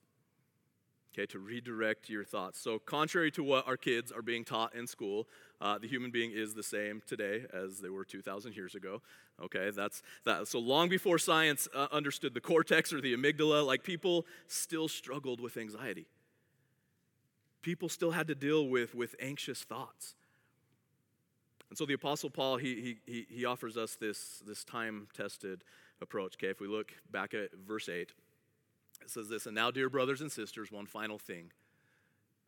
Okay, 1.18 1.26
to 1.28 1.40
redirect 1.40 2.10
your 2.10 2.24
thoughts. 2.24 2.60
So, 2.60 2.78
contrary 2.78 3.32
to 3.32 3.44
what 3.44 3.68
our 3.68 3.78
kids 3.78 4.12
are 4.12 4.22
being 4.22 4.46
taught 4.46 4.76
in 4.76 4.86
school, 4.86 5.28
uh, 5.60 5.80
the 5.80 5.88
human 5.88 6.12
being 6.12 6.32
is 6.32 6.54
the 6.54 6.62
same 6.62 7.02
today 7.08 7.46
as 7.52 7.80
they 7.80 7.90
were 7.90 8.06
2,000 8.06 8.56
years 8.56 8.76
ago. 8.76 9.02
Okay, 9.42 9.72
that's 9.72 10.04
that. 10.26 10.48
So 10.48 10.60
long 10.60 10.90
before 10.90 11.18
science 11.18 11.68
uh, 11.76 11.88
understood 11.92 12.36
the 12.36 12.42
cortex 12.42 12.94
or 12.94 13.02
the 13.02 13.16
amygdala, 13.16 13.66
like 13.66 13.84
people 13.84 14.28
still 14.48 14.88
struggled 14.88 15.42
with 15.42 15.58
anxiety. 15.58 16.06
People 17.64 17.90
still 17.90 18.12
had 18.12 18.28
to 18.28 18.36
deal 18.36 18.68
with 18.68 18.94
with 18.94 19.16
anxious 19.20 19.64
thoughts. 19.64 20.14
And 21.70 21.78
so 21.78 21.86
the 21.86 21.94
Apostle 21.94 22.30
Paul, 22.30 22.58
he, 22.58 23.00
he, 23.06 23.26
he 23.28 23.46
offers 23.46 23.76
us 23.76 23.96
this, 23.96 24.42
this 24.46 24.64
time 24.64 25.08
tested 25.14 25.64
approach. 26.00 26.36
Okay, 26.36 26.48
if 26.48 26.62
we 26.62 26.68
look 26.68 26.94
back 27.12 27.34
at 27.34 27.50
verse 27.68 27.90
8, 27.90 28.14
it 29.02 29.10
says 29.10 29.30
this 29.30 29.46
And 29.46 29.56
now, 29.56 29.72
dear 29.72 29.90
brothers 29.90 30.22
and 30.22 30.32
sisters, 30.32 30.72
one 30.72 30.86
final 30.86 31.18
thing 31.18 31.52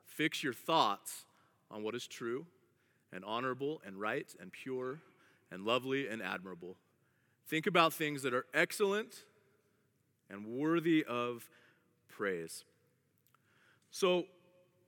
fix 0.05 0.43
your 0.43 0.53
thoughts 0.53 1.25
on 1.71 1.81
what 1.83 1.95
is 1.95 2.05
true 2.05 2.45
and 3.13 3.23
honorable 3.23 3.81
and 3.85 3.99
right 3.99 4.35
and 4.39 4.51
pure 4.51 4.99
and 5.51 5.63
lovely 5.63 6.07
and 6.07 6.21
admirable. 6.21 6.75
Think 7.47 7.67
about 7.67 7.93
things 7.93 8.21
that 8.23 8.33
are 8.33 8.45
excellent 8.53 9.23
and 10.29 10.45
worthy 10.45 11.03
of 11.05 11.49
praise. 12.07 12.65
So, 13.91 14.25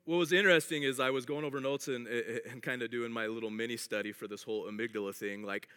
what 0.06 0.18
was 0.18 0.32
interesting 0.32 0.84
is 0.84 1.00
I 1.00 1.12
was 1.12 1.26
going 1.26 1.46
over 1.46 1.60
notes 1.60 1.88
and, 1.88 2.08
eh, 2.08 2.22
eh, 2.28 2.38
and 2.50 2.62
kind 2.62 2.82
of 2.82 2.92
doing 2.92 3.12
my 3.12 3.28
little 3.28 3.50
mini 3.50 3.78
study 3.78 4.12
for 4.12 4.28
this 4.28 4.44
whole 4.44 4.66
amygdala 4.66 5.16
thing. 5.16 5.44
Like, 5.44 5.68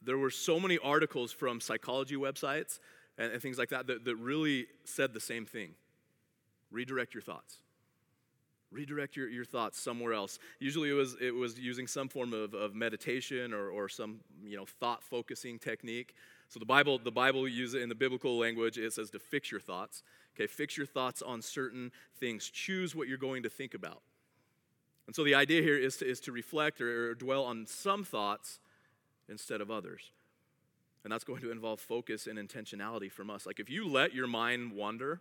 there 0.00 0.18
were 0.18 0.30
so 0.30 0.58
many 0.58 0.78
articles 0.78 1.32
from 1.32 1.60
psychology 1.60 2.16
websites 2.16 2.78
and, 3.18 3.32
and 3.32 3.42
things 3.42 3.58
like 3.58 3.70
that, 3.70 3.86
that 3.86 4.04
that 4.04 4.16
really 4.16 4.66
said 4.84 5.14
the 5.14 5.20
same 5.20 5.46
thing. 5.46 5.74
Redirect 6.70 7.14
your 7.14 7.22
thoughts. 7.22 7.58
Redirect 8.70 9.16
your, 9.16 9.28
your 9.28 9.44
thoughts 9.44 9.78
somewhere 9.78 10.14
else. 10.14 10.38
Usually 10.58 10.88
it 10.88 10.94
was 10.94 11.16
it 11.20 11.34
was 11.34 11.58
using 11.58 11.86
some 11.86 12.08
form 12.08 12.32
of, 12.32 12.54
of 12.54 12.74
meditation 12.74 13.52
or, 13.52 13.68
or 13.68 13.88
some 13.88 14.20
you 14.44 14.56
know 14.56 14.64
thought 14.64 15.02
focusing 15.02 15.58
technique. 15.58 16.14
So 16.48 16.58
the 16.58 16.66
bible 16.66 16.98
the 16.98 17.12
bible 17.12 17.46
uses 17.46 17.82
in 17.82 17.88
the 17.88 17.94
biblical 17.94 18.38
language. 18.38 18.78
It 18.78 18.92
says 18.94 19.10
to 19.10 19.18
fix 19.18 19.50
your 19.50 19.60
thoughts. 19.60 20.02
Okay 20.34 20.46
fix 20.46 20.76
your 20.76 20.86
thoughts 20.86 21.20
on 21.20 21.42
certain 21.42 21.92
things. 22.18 22.48
Choose 22.48 22.94
what 22.94 23.08
you're 23.08 23.18
going 23.18 23.42
to 23.42 23.50
think 23.50 23.74
about. 23.74 24.00
And 25.06 25.14
so 25.14 25.24
the 25.24 25.34
idea 25.34 25.60
here 25.60 25.76
is 25.76 25.98
to, 25.98 26.08
is 26.08 26.20
to 26.20 26.32
reflect 26.32 26.80
or, 26.80 27.10
or 27.10 27.14
dwell 27.14 27.44
on 27.44 27.66
some 27.66 28.04
thoughts 28.04 28.60
instead 29.28 29.60
of 29.60 29.70
others 29.70 30.12
and 31.04 31.12
that's 31.12 31.24
going 31.24 31.40
to 31.40 31.50
involve 31.50 31.80
focus 31.80 32.26
and 32.26 32.38
intentionality 32.38 33.10
from 33.10 33.30
us. 33.30 33.46
Like 33.46 33.58
if 33.60 33.68
you 33.68 33.88
let 33.88 34.14
your 34.14 34.26
mind 34.26 34.72
wander, 34.72 35.20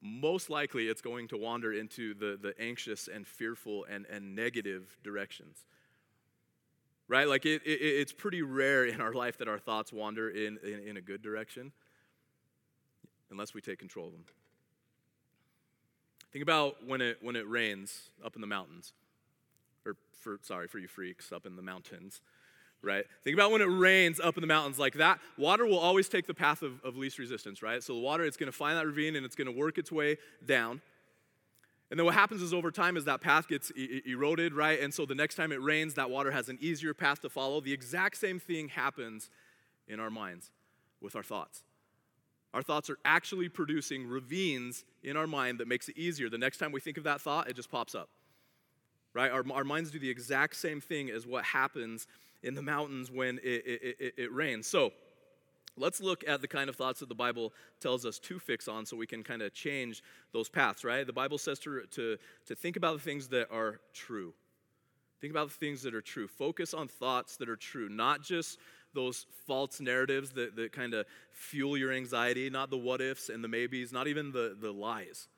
most 0.00 0.50
likely 0.50 0.88
it's 0.88 1.00
going 1.00 1.28
to 1.28 1.36
wander 1.36 1.72
into 1.72 2.14
the, 2.14 2.38
the 2.40 2.54
anxious 2.60 3.08
and 3.08 3.26
fearful 3.26 3.84
and, 3.90 4.06
and 4.06 4.34
negative 4.34 4.96
directions. 5.02 5.64
Right? 7.06 7.28
Like 7.28 7.46
it, 7.46 7.62
it, 7.64 7.80
it's 7.80 8.12
pretty 8.12 8.42
rare 8.42 8.84
in 8.84 9.00
our 9.00 9.12
life 9.12 9.38
that 9.38 9.48
our 9.48 9.58
thoughts 9.58 9.92
wander 9.92 10.28
in, 10.28 10.58
in, 10.62 10.88
in 10.88 10.96
a 10.96 11.00
good 11.00 11.22
direction 11.22 11.72
unless 13.30 13.54
we 13.54 13.60
take 13.60 13.78
control 13.78 14.06
of 14.06 14.12
them. 14.12 14.24
Think 16.32 16.42
about 16.42 16.86
when 16.86 17.00
it, 17.00 17.18
when 17.22 17.36
it 17.36 17.48
rains 17.48 18.10
up 18.24 18.34
in 18.34 18.40
the 18.40 18.46
mountains, 18.46 18.92
or 19.86 19.96
for, 20.20 20.38
sorry, 20.42 20.68
for 20.68 20.78
you 20.78 20.88
freaks 20.88 21.32
up 21.32 21.46
in 21.46 21.56
the 21.56 21.62
mountains 21.62 22.20
right? 22.82 23.04
Think 23.24 23.34
about 23.34 23.50
when 23.50 23.60
it 23.60 23.66
rains 23.66 24.20
up 24.20 24.36
in 24.36 24.40
the 24.40 24.46
mountains 24.46 24.78
like 24.78 24.94
that. 24.94 25.18
Water 25.36 25.66
will 25.66 25.78
always 25.78 26.08
take 26.08 26.26
the 26.26 26.34
path 26.34 26.62
of, 26.62 26.80
of 26.84 26.96
least 26.96 27.18
resistance, 27.18 27.62
right? 27.62 27.82
So 27.82 27.94
the 27.94 28.00
water, 28.00 28.24
it's 28.24 28.36
going 28.36 28.50
to 28.50 28.56
find 28.56 28.76
that 28.78 28.86
ravine 28.86 29.16
and 29.16 29.24
it's 29.26 29.34
going 29.34 29.46
to 29.46 29.58
work 29.58 29.78
its 29.78 29.90
way 29.90 30.16
down. 30.44 30.80
And 31.90 31.98
then 31.98 32.04
what 32.04 32.14
happens 32.14 32.42
is 32.42 32.52
over 32.52 32.70
time, 32.70 32.96
as 32.96 33.04
that 33.06 33.20
path 33.20 33.48
gets 33.48 33.72
e- 33.74 34.02
eroded, 34.04 34.52
right? 34.52 34.78
And 34.80 34.92
so 34.92 35.06
the 35.06 35.14
next 35.14 35.36
time 35.36 35.52
it 35.52 35.62
rains, 35.62 35.94
that 35.94 36.10
water 36.10 36.30
has 36.30 36.48
an 36.48 36.58
easier 36.60 36.92
path 36.92 37.22
to 37.22 37.30
follow. 37.30 37.60
The 37.60 37.72
exact 37.72 38.18
same 38.18 38.38
thing 38.38 38.68
happens 38.68 39.30
in 39.86 39.98
our 39.98 40.10
minds 40.10 40.50
with 41.00 41.16
our 41.16 41.22
thoughts. 41.22 41.62
Our 42.52 42.62
thoughts 42.62 42.90
are 42.90 42.98
actually 43.04 43.48
producing 43.48 44.06
ravines 44.06 44.84
in 45.02 45.16
our 45.16 45.26
mind 45.26 45.60
that 45.60 45.68
makes 45.68 45.88
it 45.88 45.96
easier. 45.96 46.28
The 46.28 46.38
next 46.38 46.58
time 46.58 46.72
we 46.72 46.80
think 46.80 46.98
of 46.98 47.04
that 47.04 47.20
thought, 47.20 47.48
it 47.48 47.56
just 47.56 47.70
pops 47.70 47.94
up, 47.94 48.08
right? 49.14 49.30
Our, 49.30 49.44
our 49.52 49.64
minds 49.64 49.90
do 49.90 49.98
the 49.98 50.10
exact 50.10 50.56
same 50.56 50.80
thing 50.80 51.10
as 51.10 51.26
what 51.26 51.44
happens 51.44 52.06
in 52.42 52.54
the 52.54 52.62
mountains 52.62 53.10
when 53.10 53.38
it, 53.38 53.64
it, 53.66 53.96
it, 53.98 54.14
it 54.16 54.32
rains. 54.32 54.66
So, 54.66 54.92
let's 55.78 56.00
look 56.00 56.24
at 56.26 56.40
the 56.40 56.48
kind 56.48 56.68
of 56.68 56.76
thoughts 56.76 57.00
that 57.00 57.08
the 57.08 57.14
Bible 57.14 57.52
tells 57.80 58.04
us 58.04 58.18
to 58.18 58.38
fix 58.38 58.68
on 58.68 58.84
so 58.84 58.96
we 58.96 59.06
can 59.06 59.22
kind 59.22 59.42
of 59.42 59.54
change 59.54 60.02
those 60.32 60.48
paths, 60.48 60.84
right? 60.84 61.06
The 61.06 61.12
Bible 61.12 61.38
says 61.38 61.58
to, 61.60 61.82
to, 61.92 62.16
to 62.46 62.54
think 62.54 62.76
about 62.76 62.94
the 62.94 63.02
things 63.02 63.28
that 63.28 63.50
are 63.50 63.80
true. 63.92 64.34
Think 65.20 65.32
about 65.32 65.48
the 65.48 65.54
things 65.54 65.82
that 65.82 65.94
are 65.94 66.00
true. 66.00 66.28
Focus 66.28 66.74
on 66.74 66.88
thoughts 66.88 67.36
that 67.38 67.48
are 67.48 67.56
true, 67.56 67.88
not 67.88 68.22
just 68.22 68.58
those 68.94 69.26
false 69.46 69.80
narratives 69.80 70.30
that, 70.32 70.56
that 70.56 70.72
kind 70.72 70.94
of 70.94 71.06
fuel 71.32 71.76
your 71.76 71.92
anxiety, 71.92 72.48
not 72.50 72.70
the 72.70 72.78
what 72.78 73.00
ifs 73.00 73.28
and 73.28 73.42
the 73.42 73.48
maybes, 73.48 73.92
not 73.92 74.06
even 74.06 74.32
the, 74.32 74.56
the 74.60 74.72
lies, 74.72 75.28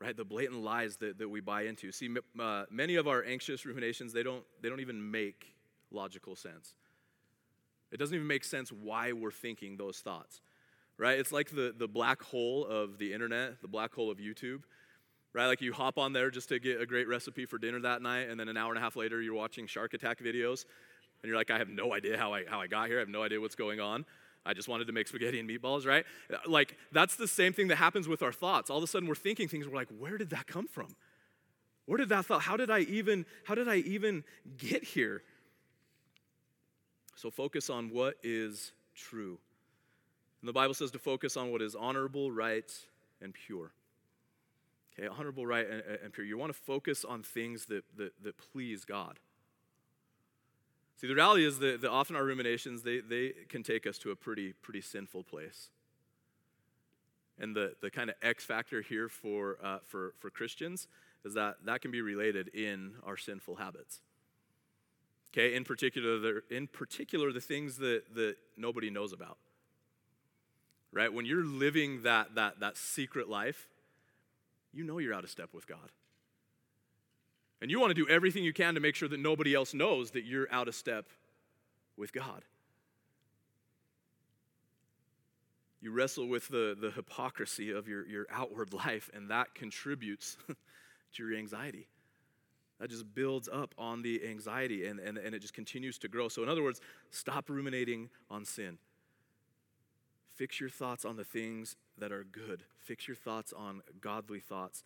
right? 0.00 0.16
The 0.16 0.24
blatant 0.24 0.62
lies 0.62 0.96
that, 0.96 1.18
that 1.18 1.28
we 1.28 1.40
buy 1.40 1.62
into. 1.62 1.92
See, 1.92 2.08
uh, 2.38 2.64
many 2.70 2.96
of 2.96 3.08
our 3.08 3.24
anxious 3.24 3.64
ruminations, 3.64 4.12
they 4.12 4.22
don't, 4.22 4.44
they 4.60 4.68
don't 4.68 4.80
even 4.80 5.10
make 5.10 5.54
logical 5.92 6.36
sense. 6.36 6.74
It 7.90 7.98
doesn't 7.98 8.14
even 8.14 8.26
make 8.26 8.44
sense 8.44 8.72
why 8.72 9.12
we're 9.12 9.30
thinking 9.30 9.76
those 9.76 9.98
thoughts, 9.98 10.40
right? 10.96 11.18
It's 11.18 11.32
like 11.32 11.50
the, 11.50 11.74
the 11.76 11.88
black 11.88 12.22
hole 12.22 12.66
of 12.66 12.98
the 12.98 13.12
internet, 13.12 13.60
the 13.60 13.68
black 13.68 13.94
hole 13.94 14.10
of 14.10 14.18
YouTube, 14.18 14.62
right? 15.34 15.46
Like 15.46 15.60
you 15.60 15.72
hop 15.72 15.98
on 15.98 16.12
there 16.12 16.30
just 16.30 16.48
to 16.48 16.58
get 16.58 16.80
a 16.80 16.86
great 16.86 17.06
recipe 17.06 17.44
for 17.44 17.58
dinner 17.58 17.80
that 17.80 18.00
night, 18.00 18.28
and 18.30 18.40
then 18.40 18.48
an 18.48 18.56
hour 18.56 18.70
and 18.70 18.78
a 18.78 18.80
half 18.80 18.96
later, 18.96 19.20
you're 19.20 19.34
watching 19.34 19.66
shark 19.66 19.94
attack 19.94 20.20
videos, 20.20 20.64
and 21.22 21.28
you're 21.28 21.36
like, 21.36 21.50
I 21.50 21.58
have 21.58 21.68
no 21.68 21.92
idea 21.92 22.16
how 22.16 22.32
I, 22.32 22.44
how 22.46 22.60
I 22.60 22.66
got 22.66 22.88
here, 22.88 22.96
I 22.96 23.00
have 23.00 23.08
no 23.08 23.22
idea 23.22 23.40
what's 23.40 23.54
going 23.54 23.78
on. 23.78 24.04
I 24.44 24.54
just 24.54 24.68
wanted 24.68 24.88
to 24.88 24.92
make 24.92 25.06
spaghetti 25.06 25.38
and 25.38 25.48
meatballs, 25.48 25.86
right? 25.86 26.04
Like, 26.48 26.76
that's 26.90 27.14
the 27.14 27.28
same 27.28 27.52
thing 27.52 27.68
that 27.68 27.76
happens 27.76 28.08
with 28.08 28.22
our 28.22 28.32
thoughts. 28.32 28.70
All 28.70 28.78
of 28.78 28.82
a 28.82 28.88
sudden, 28.88 29.06
we're 29.06 29.14
thinking 29.14 29.46
things, 29.46 29.68
we're 29.68 29.76
like, 29.76 29.90
where 29.96 30.18
did 30.18 30.30
that 30.30 30.48
come 30.48 30.66
from? 30.66 30.96
Where 31.86 31.98
did 31.98 32.08
that 32.08 32.26
thought, 32.26 32.42
how 32.42 32.56
did 32.56 32.70
I 32.70 32.80
even, 32.80 33.26
how 33.44 33.54
did 33.54 33.68
I 33.68 33.76
even 33.76 34.24
get 34.56 34.82
here? 34.82 35.22
So 37.14 37.30
focus 37.30 37.70
on 37.70 37.90
what 37.90 38.16
is 38.22 38.72
true. 38.94 39.38
And 40.40 40.48
the 40.48 40.52
Bible 40.52 40.74
says 40.74 40.90
to 40.92 40.98
focus 40.98 41.36
on 41.36 41.52
what 41.52 41.62
is 41.62 41.74
honorable, 41.74 42.32
right, 42.32 42.70
and 43.20 43.32
pure. 43.32 43.70
Okay, 44.98 45.08
honorable, 45.08 45.46
right, 45.46 45.68
and, 45.68 45.82
and 46.04 46.12
pure. 46.12 46.26
You 46.26 46.36
want 46.36 46.52
to 46.52 46.58
focus 46.58 47.04
on 47.04 47.22
things 47.22 47.66
that, 47.66 47.84
that, 47.96 48.12
that 48.22 48.36
please 48.52 48.84
God. 48.84 49.18
See, 50.96 51.06
the 51.06 51.14
reality 51.14 51.44
is 51.44 51.58
that, 51.58 51.80
that 51.80 51.90
often 51.90 52.16
our 52.16 52.24
ruminations, 52.24 52.82
they, 52.82 53.00
they 53.00 53.32
can 53.48 53.62
take 53.62 53.86
us 53.86 53.98
to 53.98 54.10
a 54.10 54.16
pretty, 54.16 54.52
pretty 54.52 54.80
sinful 54.80 55.24
place. 55.24 55.70
And 57.38 57.56
the, 57.56 57.74
the 57.80 57.90
kind 57.90 58.10
of 58.10 58.16
X 58.22 58.44
factor 58.44 58.82
here 58.82 59.08
for, 59.08 59.58
uh, 59.62 59.78
for, 59.84 60.14
for 60.18 60.30
Christians 60.30 60.86
is 61.24 61.34
that 61.34 61.56
that 61.64 61.80
can 61.80 61.90
be 61.90 62.02
related 62.02 62.48
in 62.48 62.92
our 63.04 63.16
sinful 63.16 63.56
habits. 63.56 64.00
Okay, 65.32 65.54
in 65.54 65.64
particular, 65.64 66.18
the, 66.18 66.42
in 66.50 66.66
particular, 66.66 67.32
the 67.32 67.40
things 67.40 67.78
that, 67.78 68.02
that 68.14 68.36
nobody 68.56 68.90
knows 68.90 69.12
about. 69.12 69.38
Right? 70.92 71.10
When 71.12 71.24
you're 71.24 71.44
living 71.44 72.02
that, 72.02 72.34
that, 72.34 72.60
that 72.60 72.76
secret 72.76 73.30
life, 73.30 73.66
you 74.74 74.84
know 74.84 74.98
you're 74.98 75.14
out 75.14 75.24
of 75.24 75.30
step 75.30 75.48
with 75.54 75.66
God. 75.66 75.90
And 77.62 77.70
you 77.70 77.80
want 77.80 77.90
to 77.90 77.94
do 77.94 78.06
everything 78.08 78.44
you 78.44 78.52
can 78.52 78.74
to 78.74 78.80
make 78.80 78.94
sure 78.94 79.08
that 79.08 79.20
nobody 79.20 79.54
else 79.54 79.72
knows 79.72 80.10
that 80.10 80.24
you're 80.24 80.52
out 80.52 80.68
of 80.68 80.74
step 80.74 81.06
with 81.96 82.12
God. 82.12 82.44
You 85.80 85.92
wrestle 85.92 86.28
with 86.28 86.48
the, 86.48 86.76
the 86.78 86.90
hypocrisy 86.90 87.70
of 87.70 87.88
your, 87.88 88.06
your 88.06 88.26
outward 88.30 88.74
life, 88.86 89.08
and 89.14 89.30
that 89.30 89.54
contributes 89.54 90.36
to 91.14 91.26
your 91.26 91.38
anxiety 91.38 91.86
that 92.82 92.90
just 92.90 93.14
builds 93.14 93.48
up 93.48 93.72
on 93.78 94.02
the 94.02 94.20
anxiety 94.28 94.88
and, 94.88 94.98
and, 94.98 95.16
and 95.16 95.36
it 95.36 95.38
just 95.38 95.54
continues 95.54 95.98
to 95.98 96.08
grow. 96.08 96.26
So, 96.26 96.42
in 96.42 96.48
other 96.48 96.64
words, 96.64 96.80
stop 97.12 97.48
ruminating 97.48 98.10
on 98.28 98.44
sin. 98.44 98.76
Fix 100.34 100.58
your 100.58 100.68
thoughts 100.68 101.04
on 101.04 101.14
the 101.14 101.22
things 101.22 101.76
that 101.96 102.10
are 102.10 102.24
good, 102.24 102.64
fix 102.80 103.06
your 103.06 103.14
thoughts 103.14 103.52
on 103.52 103.82
godly 104.00 104.40
thoughts. 104.40 104.82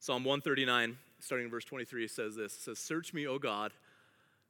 Psalm 0.00 0.24
139, 0.24 0.98
starting 1.20 1.44
in 1.44 1.50
verse 1.52 1.64
23, 1.64 2.08
says 2.08 2.34
this 2.34 2.52
says, 2.52 2.80
Search 2.80 3.14
me, 3.14 3.28
O 3.28 3.38
God, 3.38 3.70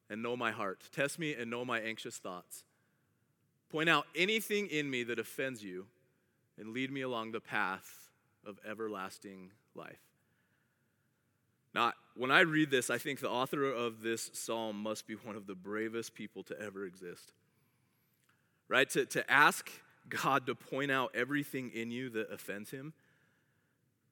and 0.08 0.22
know 0.22 0.34
my 0.34 0.50
heart. 0.50 0.80
Test 0.90 1.18
me 1.18 1.34
and 1.34 1.50
know 1.50 1.66
my 1.66 1.80
anxious 1.80 2.16
thoughts. 2.16 2.64
Point 3.68 3.90
out 3.90 4.06
anything 4.16 4.68
in 4.68 4.88
me 4.88 5.02
that 5.02 5.18
offends 5.18 5.62
you, 5.62 5.84
and 6.58 6.72
lead 6.72 6.90
me 6.90 7.02
along 7.02 7.32
the 7.32 7.40
path 7.40 8.08
of 8.46 8.58
everlasting 8.66 9.50
life. 9.75 10.09
When 12.16 12.30
I 12.30 12.40
read 12.40 12.70
this, 12.70 12.90
I 12.90 12.98
think 12.98 13.20
the 13.20 13.30
author 13.30 13.64
of 13.64 14.02
this 14.02 14.30
psalm 14.32 14.82
must 14.82 15.06
be 15.06 15.14
one 15.14 15.36
of 15.36 15.46
the 15.46 15.54
bravest 15.54 16.14
people 16.14 16.42
to 16.44 16.60
ever 16.60 16.84
exist. 16.84 17.32
Right? 18.68 18.88
To, 18.90 19.06
to 19.06 19.30
ask 19.30 19.70
God 20.08 20.46
to 20.46 20.54
point 20.54 20.90
out 20.90 21.12
everything 21.14 21.70
in 21.72 21.90
you 21.90 22.10
that 22.10 22.30
offends 22.32 22.70
him, 22.70 22.92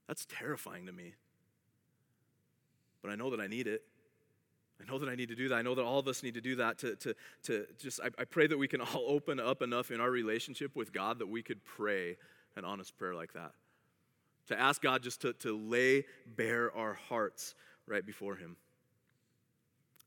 that's 0.06 0.26
terrifying 0.26 0.86
to 0.86 0.92
me. 0.92 1.14
But 3.02 3.10
I 3.10 3.14
know 3.14 3.30
that 3.30 3.40
I 3.40 3.46
need 3.46 3.66
it. 3.66 3.82
I 4.80 4.90
know 4.90 4.98
that 4.98 5.08
I 5.08 5.16
need 5.16 5.28
to 5.28 5.34
do 5.34 5.48
that. 5.48 5.56
I 5.56 5.62
know 5.62 5.74
that 5.74 5.84
all 5.84 5.98
of 5.98 6.06
us 6.06 6.22
need 6.22 6.34
to 6.34 6.40
do 6.40 6.56
that 6.56 6.78
to, 6.78 6.94
to, 6.96 7.14
to 7.44 7.66
just, 7.78 8.00
I, 8.00 8.06
I 8.18 8.24
pray 8.24 8.46
that 8.46 8.56
we 8.56 8.68
can 8.68 8.80
all 8.80 9.04
open 9.08 9.40
up 9.40 9.60
enough 9.60 9.90
in 9.90 10.00
our 10.00 10.10
relationship 10.10 10.76
with 10.76 10.92
God 10.92 11.18
that 11.18 11.28
we 11.28 11.42
could 11.42 11.64
pray 11.64 12.16
an 12.56 12.64
honest 12.64 12.96
prayer 12.96 13.14
like 13.14 13.32
that 13.34 13.52
to 14.48 14.58
ask 14.58 14.82
God 14.82 15.02
just 15.02 15.20
to, 15.22 15.32
to 15.34 15.56
lay 15.56 16.04
bare 16.26 16.74
our 16.74 16.94
hearts 16.94 17.54
right 17.88 18.04
before 18.04 18.37
Him. 18.37 18.57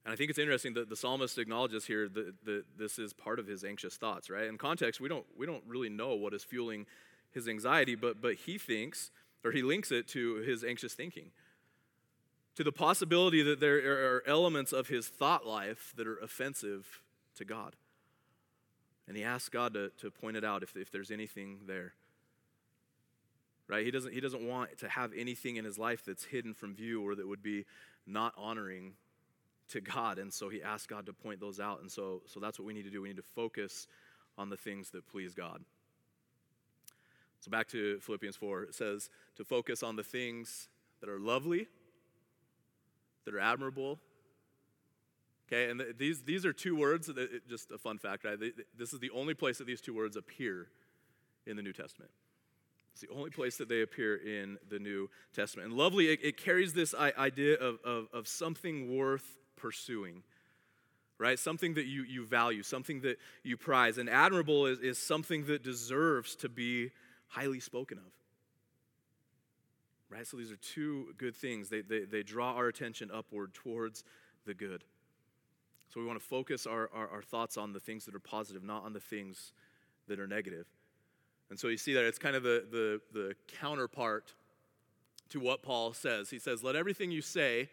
And 0.03 0.13
I 0.13 0.15
think 0.15 0.29
it's 0.29 0.39
interesting 0.39 0.73
that 0.73 0.89
the 0.89 0.95
psalmist 0.95 1.37
acknowledges 1.37 1.85
here 1.85 2.09
that, 2.09 2.45
that 2.45 2.63
this 2.77 2.97
is 2.97 3.13
part 3.13 3.37
of 3.37 3.45
his 3.45 3.63
anxious 3.63 3.97
thoughts, 3.97 4.29
right? 4.29 4.45
In 4.45 4.57
context, 4.57 4.99
we 4.99 5.07
don't, 5.07 5.25
we 5.37 5.45
don't 5.45 5.63
really 5.67 5.89
know 5.89 6.15
what 6.15 6.33
is 6.33 6.43
fueling 6.43 6.87
his 7.31 7.47
anxiety, 7.47 7.93
but, 7.93 8.19
but 8.19 8.33
he 8.33 8.57
thinks, 8.57 9.11
or 9.45 9.51
he 9.51 9.61
links 9.61 9.91
it 9.91 10.07
to 10.09 10.35
his 10.37 10.63
anxious 10.63 10.95
thinking, 10.95 11.31
to 12.55 12.63
the 12.63 12.71
possibility 12.71 13.43
that 13.43 13.59
there 13.59 13.77
are 13.77 14.23
elements 14.25 14.73
of 14.73 14.87
his 14.87 15.07
thought 15.07 15.45
life 15.45 15.93
that 15.95 16.07
are 16.07 16.17
offensive 16.17 17.03
to 17.35 17.45
God. 17.45 17.75
And 19.07 19.15
he 19.15 19.23
asks 19.23 19.49
God 19.49 19.73
to, 19.75 19.91
to 19.99 20.09
point 20.09 20.35
it 20.35 20.43
out 20.43 20.63
if, 20.63 20.75
if 20.75 20.91
there's 20.91 21.11
anything 21.11 21.59
there 21.67 21.93
right? 23.67 23.85
He 23.85 23.91
doesn't, 23.91 24.13
he 24.13 24.19
doesn't 24.19 24.47
want 24.47 24.77
to 24.79 24.89
have 24.89 25.11
anything 25.15 25.55
in 25.55 25.65
his 25.65 25.77
life 25.77 26.03
that's 26.05 26.25
hidden 26.25 26.53
from 26.53 26.75
view 26.75 27.01
or 27.01 27.15
that 27.15 27.27
would 27.27 27.43
be 27.43 27.65
not 28.05 28.33
honoring 28.37 28.93
to 29.69 29.81
God. 29.81 30.19
And 30.19 30.33
so 30.33 30.49
he 30.49 30.61
asks 30.61 30.87
God 30.87 31.05
to 31.05 31.13
point 31.13 31.39
those 31.39 31.59
out. 31.59 31.81
And 31.81 31.89
so, 31.89 32.21
so 32.27 32.39
that's 32.39 32.59
what 32.59 32.65
we 32.65 32.73
need 32.73 32.83
to 32.83 32.89
do. 32.89 33.01
We 33.01 33.09
need 33.09 33.17
to 33.17 33.23
focus 33.23 33.87
on 34.37 34.49
the 34.49 34.57
things 34.57 34.89
that 34.91 35.07
please 35.07 35.33
God. 35.33 35.63
So 37.39 37.49
back 37.49 37.67
to 37.69 37.99
Philippians 38.01 38.35
4, 38.35 38.63
it 38.63 38.75
says 38.75 39.09
to 39.35 39.43
focus 39.43 39.81
on 39.81 39.95
the 39.95 40.03
things 40.03 40.69
that 40.99 41.09
are 41.09 41.19
lovely, 41.19 41.67
that 43.25 43.33
are 43.33 43.39
admirable. 43.39 43.99
Okay, 45.47 45.69
and 45.69 45.79
th- 45.79 45.97
these, 45.97 46.21
these 46.21 46.45
are 46.45 46.53
two 46.53 46.75
words, 46.75 47.07
that, 47.07 47.47
just 47.49 47.71
a 47.71 47.77
fun 47.77 47.97
fact, 47.97 48.23
right? 48.23 48.37
This 48.77 48.93
is 48.93 48.99
the 48.99 49.09
only 49.09 49.33
place 49.33 49.57
that 49.57 49.65
these 49.65 49.81
two 49.81 49.93
words 49.93 50.15
appear 50.15 50.67
in 51.47 51.55
the 51.55 51.63
New 51.63 51.73
Testament. 51.73 52.11
It's 52.93 53.01
the 53.01 53.09
only 53.09 53.29
place 53.29 53.57
that 53.57 53.69
they 53.69 53.81
appear 53.81 54.15
in 54.17 54.57
the 54.69 54.79
New 54.79 55.09
Testament. 55.33 55.69
And 55.69 55.77
lovely, 55.77 56.09
it, 56.09 56.19
it 56.23 56.37
carries 56.37 56.73
this 56.73 56.93
idea 56.93 57.55
of, 57.55 57.79
of, 57.85 58.07
of 58.13 58.27
something 58.27 58.95
worth 58.95 59.37
pursuing 59.55 60.23
right? 61.21 61.37
Something 61.37 61.75
that 61.75 61.85
you, 61.85 62.01
you 62.01 62.25
value, 62.25 62.63
something 62.63 63.01
that 63.01 63.19
you 63.43 63.55
prize. 63.55 63.99
And 63.99 64.09
admirable 64.09 64.65
is, 64.65 64.79
is 64.79 64.97
something 64.97 65.45
that 65.45 65.63
deserves 65.63 66.35
to 66.37 66.49
be 66.49 66.89
highly 67.27 67.59
spoken 67.59 67.99
of. 67.99 68.11
Right? 70.09 70.25
So 70.25 70.35
these 70.35 70.51
are 70.51 70.57
two 70.57 71.13
good 71.19 71.35
things. 71.35 71.69
They, 71.69 71.81
they, 71.81 72.05
they 72.05 72.23
draw 72.23 72.55
our 72.55 72.67
attention 72.67 73.11
upward 73.13 73.53
towards 73.53 74.03
the 74.47 74.55
good. 74.55 74.83
So 75.93 75.99
we 75.99 76.07
want 76.07 76.19
to 76.19 76.25
focus 76.25 76.65
our, 76.65 76.89
our, 76.91 77.07
our 77.09 77.21
thoughts 77.21 77.55
on 77.55 77.71
the 77.71 77.79
things 77.79 78.05
that 78.05 78.15
are 78.15 78.19
positive, 78.19 78.63
not 78.63 78.83
on 78.83 78.93
the 78.93 78.99
things 78.99 79.53
that 80.07 80.19
are 80.19 80.27
negative. 80.27 80.65
And 81.51 81.59
so 81.59 81.67
you 81.67 81.77
see 81.77 81.93
that 81.93 82.05
it's 82.05 82.17
kind 82.17 82.37
of 82.37 82.43
the, 82.43 82.63
the, 82.71 83.01
the 83.11 83.35
counterpart 83.59 84.33
to 85.29 85.39
what 85.41 85.61
Paul 85.61 85.91
says. 85.91 86.29
He 86.29 86.39
says, 86.39 86.63
Let 86.63 86.77
everything 86.77 87.11
you 87.11 87.21
say 87.21 87.69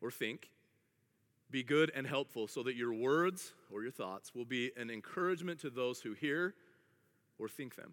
or 0.00 0.12
think 0.12 0.50
be 1.50 1.64
good 1.64 1.90
and 1.96 2.06
helpful, 2.06 2.46
so 2.46 2.62
that 2.62 2.76
your 2.76 2.94
words 2.94 3.54
or 3.72 3.82
your 3.82 3.90
thoughts 3.90 4.34
will 4.36 4.44
be 4.44 4.70
an 4.76 4.88
encouragement 4.88 5.58
to 5.60 5.70
those 5.70 6.00
who 6.00 6.12
hear 6.12 6.54
or 7.40 7.48
think 7.48 7.74
them. 7.74 7.92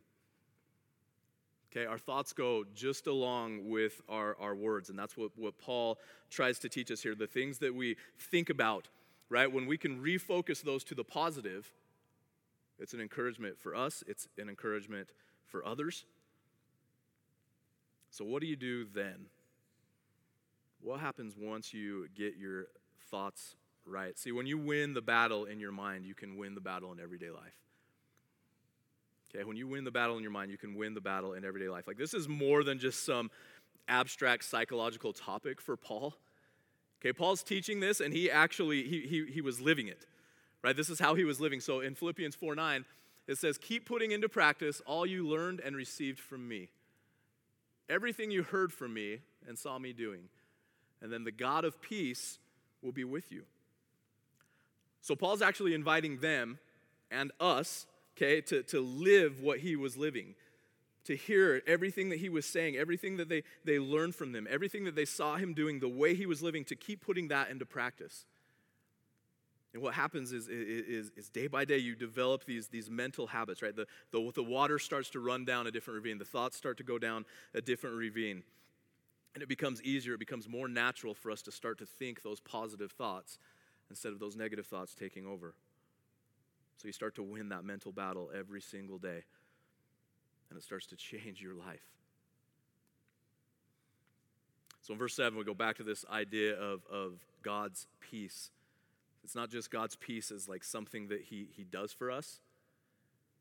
Okay, 1.72 1.88
our 1.88 1.98
thoughts 1.98 2.32
go 2.32 2.64
just 2.76 3.08
along 3.08 3.68
with 3.68 4.02
our, 4.08 4.38
our 4.40 4.54
words, 4.54 4.90
and 4.90 5.00
that's 5.00 5.18
what, 5.18 5.32
what 5.36 5.58
Paul 5.58 5.98
tries 6.30 6.60
to 6.60 6.70
teach 6.70 6.92
us 6.92 7.02
here. 7.02 7.16
The 7.16 7.26
things 7.26 7.58
that 7.60 7.74
we 7.74 7.98
think 8.20 8.52
about, 8.52 8.90
right? 9.30 9.52
When 9.52 9.66
we 9.66 9.78
can 9.78 10.00
refocus 10.00 10.62
those 10.62 10.84
to 10.84 10.96
the 10.96 11.04
positive, 11.04 11.74
it's 12.80 12.94
an 12.94 13.02
encouragement 13.02 13.58
for 13.60 13.76
us, 13.76 14.04
it's 14.08 14.28
an 14.38 14.50
encouragement 14.50 15.10
for 15.46 15.66
others. 15.66 16.06
So, 18.12 18.24
what 18.26 18.42
do 18.42 18.48
you 18.48 18.56
do 18.56 18.86
then? 18.86 19.28
What 20.82 21.00
happens 21.00 21.36
once 21.38 21.74
you 21.74 22.08
get 22.16 22.38
your 22.38 22.68
thoughts 23.10 23.56
right? 23.86 24.18
See, 24.18 24.32
when 24.32 24.48
you 24.48 24.58
win 24.58 24.94
the 24.94 25.02
battle 25.02 25.46
in 25.46 25.60
your 25.60 25.72
mind, 25.72 26.06
you 26.06 26.16
can 26.16 26.38
win 26.38 26.56
the 26.56 26.62
battle 26.62 26.92
in 26.92 27.00
everyday 27.00 27.30
life. 27.30 27.56
Okay, 29.34 29.44
when 29.44 29.58
you 29.58 29.68
win 29.68 29.84
the 29.84 29.92
battle 29.92 30.18
in 30.18 30.24
your 30.24 30.32
mind, 30.32 30.52
you 30.52 30.58
can 30.58 30.76
win 30.76 30.94
the 30.94 31.02
battle 31.02 31.34
in 31.34 31.44
everyday 31.46 31.70
life. 31.70 31.88
Like, 31.88 31.98
this 31.98 32.14
is 32.14 32.28
more 32.28 32.64
than 32.64 32.80
just 32.80 33.06
some 33.06 33.30
abstract 33.88 34.44
psychological 34.44 35.14
topic 35.14 35.62
for 35.62 35.76
Paul. 35.76 36.16
Okay, 37.02 37.14
Paul's 37.14 37.44
teaching 37.44 37.80
this, 37.80 38.00
and 38.00 38.14
he 38.14 38.32
actually 38.32 38.84
he, 38.84 39.02
he, 39.02 39.26
he 39.32 39.42
was 39.42 39.62
living 39.62 39.88
it 39.88 40.06
right? 40.66 40.76
This 40.76 40.90
is 40.90 40.98
how 40.98 41.14
he 41.14 41.24
was 41.24 41.40
living. 41.40 41.60
So 41.60 41.82
in 41.82 41.94
Philippians 41.94 42.36
4 42.36 42.56
9, 42.56 42.86
it 43.28 43.38
says, 43.38 43.60
Keep 43.60 43.86
putting 43.86 44.12
into 44.12 44.28
practice 44.28 44.82
all 44.88 45.06
you 45.06 45.28
learned 45.28 45.60
and 45.60 45.76
received 45.76 46.20
from 46.20 46.48
me. 46.48 46.70
Everything 47.88 48.32
you 48.32 48.42
heard 48.42 48.74
from 48.74 48.92
me 48.94 49.20
and 49.48 49.60
saw 49.60 49.78
me 49.78 49.94
doing. 49.94 50.22
And 51.04 51.14
then 51.14 51.24
the 51.24 51.32
God 51.32 51.66
of 51.66 51.80
peace 51.84 52.40
will 52.82 52.92
be 52.92 53.04
with 53.04 53.32
you. 53.32 53.44
So 55.02 55.16
Paul's 55.16 55.44
actually 55.44 55.76
inviting 55.76 56.18
them 56.18 56.58
and 57.12 57.32
us, 57.40 57.86
okay, 58.18 58.42
to, 58.42 58.64
to 58.64 58.80
live 58.82 59.42
what 59.42 59.60
he 59.60 59.76
was 59.76 59.98
living, 59.98 60.34
to 61.04 61.16
hear 61.16 61.62
everything 61.68 62.10
that 62.10 62.18
he 62.18 62.30
was 62.30 62.44
saying, 62.44 62.76
everything 62.76 63.18
that 63.18 63.30
they, 63.30 63.44
they 63.66 63.78
learned 63.78 64.16
from 64.16 64.34
him, 64.34 64.48
everything 64.50 64.86
that 64.86 64.96
they 64.96 65.06
saw 65.06 65.36
him 65.36 65.54
doing, 65.54 65.80
the 65.80 65.88
way 65.88 66.16
he 66.16 66.26
was 66.26 66.42
living, 66.42 66.66
to 66.66 66.76
keep 66.76 67.06
putting 67.06 67.28
that 67.28 67.52
into 67.52 67.68
practice. 67.68 68.26
And 69.76 69.84
what 69.84 69.94
happens 69.94 70.32
is, 70.32 70.48
is, 70.48 71.12
is, 71.18 71.28
day 71.28 71.48
by 71.48 71.66
day 71.66 71.78
you 71.80 71.98
develop 71.98 72.46
these, 72.46 72.70
these 72.70 72.90
mental 72.90 73.28
habits, 73.28 73.62
right? 73.62 73.76
The, 73.76 73.86
the, 74.10 74.32
the 74.34 74.42
water 74.42 74.80
starts 74.80 75.10
to 75.10 75.20
run 75.20 75.44
down 75.44 75.68
a 75.68 75.72
different 75.72 75.98
ravine, 75.98 76.18
the 76.18 76.24
thoughts 76.24 76.56
start 76.56 76.78
to 76.78 76.84
go 76.84 76.98
down 76.98 77.26
a 77.54 77.60
different 77.60 77.98
ravine. 77.98 78.44
And 79.34 79.44
it 79.44 79.50
becomes 79.50 79.84
easier, 79.84 80.14
it 80.14 80.20
becomes 80.20 80.48
more 80.48 80.70
natural 80.70 81.14
for 81.14 81.30
us 81.30 81.42
to 81.42 81.52
start 81.52 81.78
to 81.80 81.86
think 81.86 82.24
those 82.24 82.40
positive 82.40 82.94
thoughts 82.94 83.38
instead 83.90 84.14
of 84.14 84.20
those 84.20 84.38
negative 84.38 84.66
thoughts 84.66 84.96
taking 84.96 85.28
over. 85.28 85.56
So 86.78 86.88
you 86.88 86.94
start 86.94 87.16
to 87.16 87.24
win 87.24 87.50
that 87.50 87.66
mental 87.66 87.92
battle 87.92 88.32
every 88.34 88.62
single 88.62 88.98
day, 88.98 89.26
and 90.50 90.58
it 90.58 90.64
starts 90.64 90.86
to 90.86 90.96
change 90.96 91.42
your 91.42 91.54
life. 91.54 91.84
So 94.84 94.94
in 94.94 95.00
verse 95.00 95.16
7, 95.16 95.38
we 95.38 95.44
go 95.44 95.54
back 95.54 95.76
to 95.78 95.84
this 95.84 96.06
idea 96.10 96.58
of, 96.58 96.80
of 96.90 97.20
God's 97.44 97.88
peace. 98.00 98.52
It's 99.26 99.36
not 99.36 99.50
just 99.50 99.72
God's 99.72 99.96
peace 99.96 100.32
as 100.32 100.48
like 100.48 100.64
something 100.64 101.08
that 101.08 101.22
he, 101.22 101.48
he 101.58 101.64
does 101.64 101.92
for 101.92 102.12
us, 102.12 102.40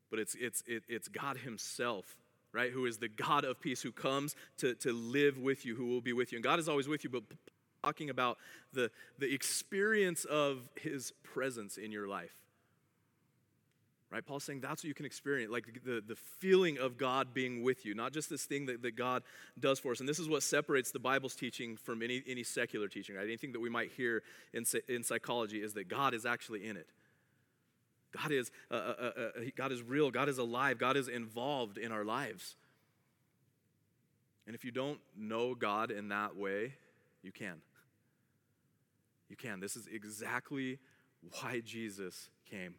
but 0.09 0.17
it's, 0.17 0.33
it's, 0.33 0.63
it, 0.65 0.81
it's 0.87 1.07
God 1.07 1.37
Himself, 1.37 2.17
right? 2.51 2.71
Who 2.71 2.87
is 2.87 2.97
the 2.97 3.07
God 3.07 3.45
of 3.45 3.61
peace, 3.61 3.83
who 3.83 3.91
comes 3.91 4.35
to, 4.57 4.73
to 4.75 4.91
live 4.91 5.37
with 5.37 5.63
you, 5.63 5.75
who 5.75 5.85
will 5.85 6.01
be 6.01 6.11
with 6.11 6.31
you. 6.31 6.37
And 6.37 6.43
God 6.43 6.57
is 6.57 6.67
always 6.67 6.87
with 6.87 7.03
you, 7.03 7.11
but 7.11 7.21
talking 7.83 8.09
about 8.09 8.39
the, 8.73 8.89
the 9.19 9.31
experience 9.31 10.25
of 10.25 10.69
His 10.73 11.13
presence 11.23 11.77
in 11.77 11.91
your 11.91 12.07
life. 12.07 12.33
Right? 14.15 14.25
Paul's 14.25 14.45
saying 14.45 14.61
that's 14.61 14.81
what 14.81 14.87
you 14.87 14.93
can 14.93 15.05
experience, 15.05 15.51
like 15.51 15.83
the, 15.83 16.01
the 16.07 16.15
feeling 16.15 16.77
of 16.77 16.97
God 16.97 17.33
being 17.33 17.63
with 17.63 17.85
you, 17.85 17.93
not 17.93 18.13
just 18.13 18.29
this 18.29 18.45
thing 18.45 18.65
that, 18.67 18.81
that 18.81 18.95
God 18.95 19.23
does 19.59 19.77
for 19.77 19.91
us. 19.91 19.99
And 19.99 20.07
this 20.07 20.19
is 20.19 20.29
what 20.29 20.41
separates 20.41 20.91
the 20.91 20.99
Bible's 20.99 21.35
teaching 21.35 21.75
from 21.75 22.01
any, 22.01 22.23
any 22.25 22.41
secular 22.41 22.87
teaching, 22.87 23.17
right? 23.17 23.25
Anything 23.25 23.51
that 23.51 23.59
we 23.59 23.69
might 23.69 23.91
hear 23.91 24.23
in, 24.53 24.63
in 24.87 25.03
psychology 25.03 25.61
is 25.61 25.73
that 25.73 25.89
God 25.89 26.13
is 26.13 26.25
actually 26.25 26.65
in 26.65 26.77
it. 26.77 26.87
God 28.17 28.31
is, 28.31 28.51
uh, 28.71 28.75
uh, 28.75 28.77
uh, 28.77 29.19
uh 29.19 29.41
God 29.57 29.73
is 29.73 29.83
real, 29.83 30.09
God 30.11 30.29
is 30.29 30.37
alive, 30.37 30.79
God 30.79 30.95
is 30.95 31.09
involved 31.09 31.77
in 31.77 31.91
our 31.91 32.05
lives. 32.05 32.55
And 34.47 34.55
if 34.55 34.63
you 34.63 34.71
don't 34.71 34.99
know 35.17 35.55
God 35.55 35.91
in 35.91 36.07
that 36.07 36.37
way, 36.37 36.75
you 37.21 37.33
can. 37.33 37.55
You 39.27 39.35
can. 39.35 39.59
This 39.59 39.75
is 39.75 39.87
exactly 39.91 40.79
why 41.41 41.61
Jesus 41.65 42.29
came. 42.49 42.75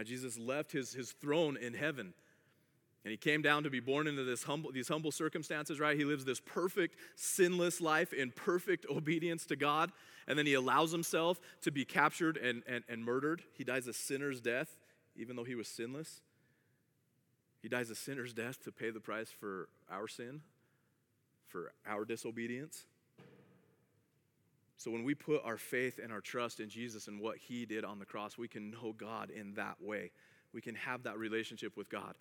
Right? 0.00 0.06
Jesus 0.06 0.38
left 0.38 0.72
his, 0.72 0.94
his 0.94 1.12
throne 1.12 1.58
in 1.58 1.74
heaven. 1.74 2.14
And 3.04 3.10
he 3.10 3.18
came 3.18 3.42
down 3.42 3.64
to 3.64 3.70
be 3.70 3.80
born 3.80 4.06
into 4.06 4.24
this 4.24 4.42
humble, 4.42 4.72
these 4.72 4.88
humble 4.88 5.12
circumstances, 5.12 5.78
right? 5.78 5.94
He 5.94 6.06
lives 6.06 6.24
this 6.24 6.40
perfect, 6.40 6.96
sinless 7.16 7.82
life 7.82 8.14
in 8.14 8.30
perfect 8.30 8.86
obedience 8.88 9.44
to 9.46 9.56
God. 9.56 9.92
And 10.26 10.38
then 10.38 10.46
he 10.46 10.54
allows 10.54 10.90
himself 10.90 11.38
to 11.60 11.70
be 11.70 11.84
captured 11.84 12.38
and, 12.38 12.62
and, 12.66 12.82
and 12.88 13.04
murdered. 13.04 13.42
He 13.52 13.62
dies 13.62 13.86
a 13.88 13.92
sinner's 13.92 14.40
death, 14.40 14.74
even 15.16 15.36
though 15.36 15.44
he 15.44 15.54
was 15.54 15.68
sinless. 15.68 16.22
He 17.60 17.68
dies 17.68 17.90
a 17.90 17.94
sinner's 17.94 18.32
death 18.32 18.64
to 18.64 18.72
pay 18.72 18.88
the 18.88 19.00
price 19.00 19.28
for 19.28 19.68
our 19.90 20.08
sin, 20.08 20.40
for 21.46 21.72
our 21.86 22.06
disobedience. 22.06 22.86
So 24.80 24.90
when 24.90 25.04
we 25.04 25.14
put 25.14 25.44
our 25.44 25.58
faith 25.58 26.00
and 26.02 26.10
our 26.10 26.22
trust 26.22 26.58
in 26.58 26.70
Jesus 26.70 27.06
and 27.06 27.20
what 27.20 27.36
he 27.36 27.66
did 27.66 27.84
on 27.84 27.98
the 27.98 28.06
cross, 28.06 28.38
we 28.38 28.48
can 28.48 28.70
know 28.70 28.94
God 28.96 29.28
in 29.28 29.52
that 29.56 29.76
way. 29.78 30.10
We 30.54 30.62
can 30.62 30.74
have 30.74 31.02
that 31.02 31.18
relationship 31.18 31.76
with 31.76 31.90
God. 31.90 32.14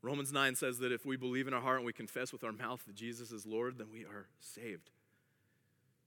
Romans 0.00 0.32
9 0.32 0.54
says 0.54 0.78
that 0.78 0.92
if 0.92 1.04
we 1.04 1.18
believe 1.18 1.46
in 1.46 1.52
our 1.52 1.60
heart 1.60 1.76
and 1.76 1.84
we 1.84 1.92
confess 1.92 2.32
with 2.32 2.42
our 2.42 2.52
mouth 2.52 2.82
that 2.86 2.96
Jesus 2.96 3.32
is 3.32 3.44
Lord, 3.44 3.76
then 3.76 3.88
we 3.92 4.00
are 4.06 4.28
saved. 4.40 4.88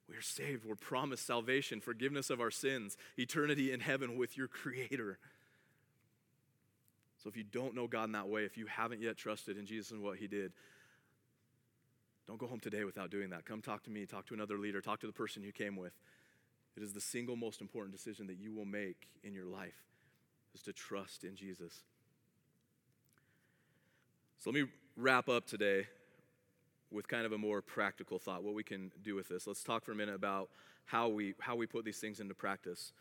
We 0.09 0.15
are 0.15 0.21
saved. 0.21 0.65
We're 0.65 0.73
promised 0.73 1.27
salvation, 1.27 1.79
forgiveness 1.79 2.31
of 2.31 2.41
our 2.41 2.49
sins, 2.49 2.97
eternity 3.15 3.71
in 3.71 3.79
heaven 3.79 4.17
with 4.17 4.35
your 4.35 4.47
Creator. 4.47 5.19
So 7.21 7.29
if 7.29 7.37
you 7.37 7.43
don't 7.43 7.75
know 7.75 7.85
God 7.85 8.05
in 8.05 8.13
that 8.13 8.29
way, 8.29 8.45
if 8.45 8.57
you 8.57 8.65
haven't 8.65 9.03
yet 9.03 9.15
trusted 9.15 9.59
in 9.59 9.67
Jesus 9.67 9.91
and 9.91 10.01
what 10.01 10.17
He 10.17 10.25
did, 10.25 10.53
don't 12.27 12.37
go 12.37 12.47
home 12.47 12.59
today 12.59 12.83
without 12.83 13.09
doing 13.09 13.29
that. 13.29 13.45
Come 13.45 13.61
talk 13.61 13.83
to 13.83 13.89
me, 13.89 14.05
talk 14.05 14.27
to 14.27 14.33
another 14.33 14.57
leader, 14.57 14.81
talk 14.81 14.99
to 14.99 15.07
the 15.07 15.13
person 15.13 15.43
you 15.43 15.51
came 15.51 15.75
with. 15.75 15.93
It 16.75 16.83
is 16.83 16.93
the 16.93 17.01
single 17.01 17.35
most 17.35 17.61
important 17.61 17.95
decision 17.95 18.27
that 18.27 18.37
you 18.37 18.53
will 18.53 18.65
make 18.65 19.07
in 19.23 19.33
your 19.33 19.45
life 19.45 19.85
is 20.53 20.61
to 20.63 20.73
trust 20.73 21.23
in 21.23 21.35
Jesus. 21.35 21.81
So 24.39 24.51
let 24.51 24.61
me 24.61 24.69
wrap 24.95 25.29
up 25.29 25.47
today 25.47 25.87
with 26.91 27.07
kind 27.07 27.25
of 27.25 27.31
a 27.31 27.37
more 27.37 27.61
practical 27.61 28.19
thought, 28.19 28.43
what 28.43 28.53
we 28.53 28.63
can 28.63 28.91
do 29.01 29.15
with 29.15 29.27
this. 29.27 29.47
Let's 29.47 29.63
talk 29.63 29.83
for 29.83 29.91
a 29.91 29.95
minute 29.95 30.15
about 30.15 30.49
how 30.85 31.09
we 31.09 31.33
how 31.39 31.55
we 31.55 31.65
put 31.65 31.83
these 31.83 31.99
things 31.99 32.19
into 32.19 32.33
practice. 32.33 32.93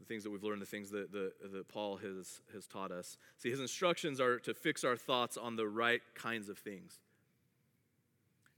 The 0.00 0.06
things 0.06 0.24
that 0.24 0.30
we've 0.30 0.42
learned, 0.42 0.60
the 0.60 0.66
things 0.66 0.90
that, 0.90 1.12
that, 1.12 1.68
Paul 1.68 1.96
has, 1.98 2.40
has 2.52 2.66
taught 2.66 2.90
us. 2.90 3.18
See, 3.38 3.50
his 3.50 3.60
instructions 3.60 4.20
are 4.20 4.40
to 4.40 4.52
fix 4.52 4.82
our 4.82 4.96
thoughts 4.96 5.36
on 5.36 5.54
the 5.54 5.68
right 5.68 6.02
kinds 6.16 6.48
of 6.48 6.58
things. 6.58 6.98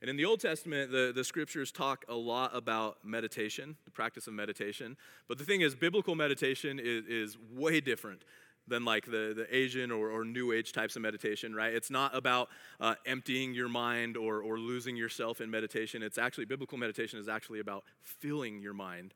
And 0.00 0.10
in 0.10 0.16
the 0.16 0.24
Old 0.24 0.40
Testament, 0.40 0.90
the, 0.90 1.12
the 1.14 1.24
scriptures 1.24 1.72
talk 1.72 2.04
a 2.08 2.14
lot 2.14 2.54
about 2.54 2.98
meditation, 3.04 3.76
the 3.84 3.90
practice 3.90 4.26
of 4.26 4.34
meditation. 4.34 4.96
But 5.28 5.38
the 5.38 5.44
thing 5.44 5.62
is, 5.62 5.74
biblical 5.74 6.14
meditation 6.14 6.78
is, 6.78 7.06
is 7.06 7.38
way 7.52 7.80
different 7.80 8.22
than 8.66 8.84
like 8.84 9.06
the, 9.06 9.34
the 9.36 9.46
Asian 9.50 9.90
or, 9.90 10.10
or 10.10 10.24
New 10.24 10.52
Age 10.52 10.72
types 10.72 10.96
of 10.96 11.02
meditation, 11.02 11.54
right? 11.54 11.72
It's 11.72 11.90
not 11.90 12.14
about 12.14 12.48
uh, 12.80 12.94
emptying 13.06 13.54
your 13.54 13.68
mind 13.68 14.16
or, 14.16 14.40
or 14.40 14.58
losing 14.58 14.96
yourself 14.96 15.40
in 15.40 15.50
meditation. 15.50 16.02
It's 16.02 16.18
actually, 16.18 16.46
biblical 16.46 16.78
meditation 16.78 17.18
is 17.18 17.28
actually 17.28 17.60
about 17.60 17.84
filling 18.02 18.60
your 18.60 18.74
mind 18.74 19.14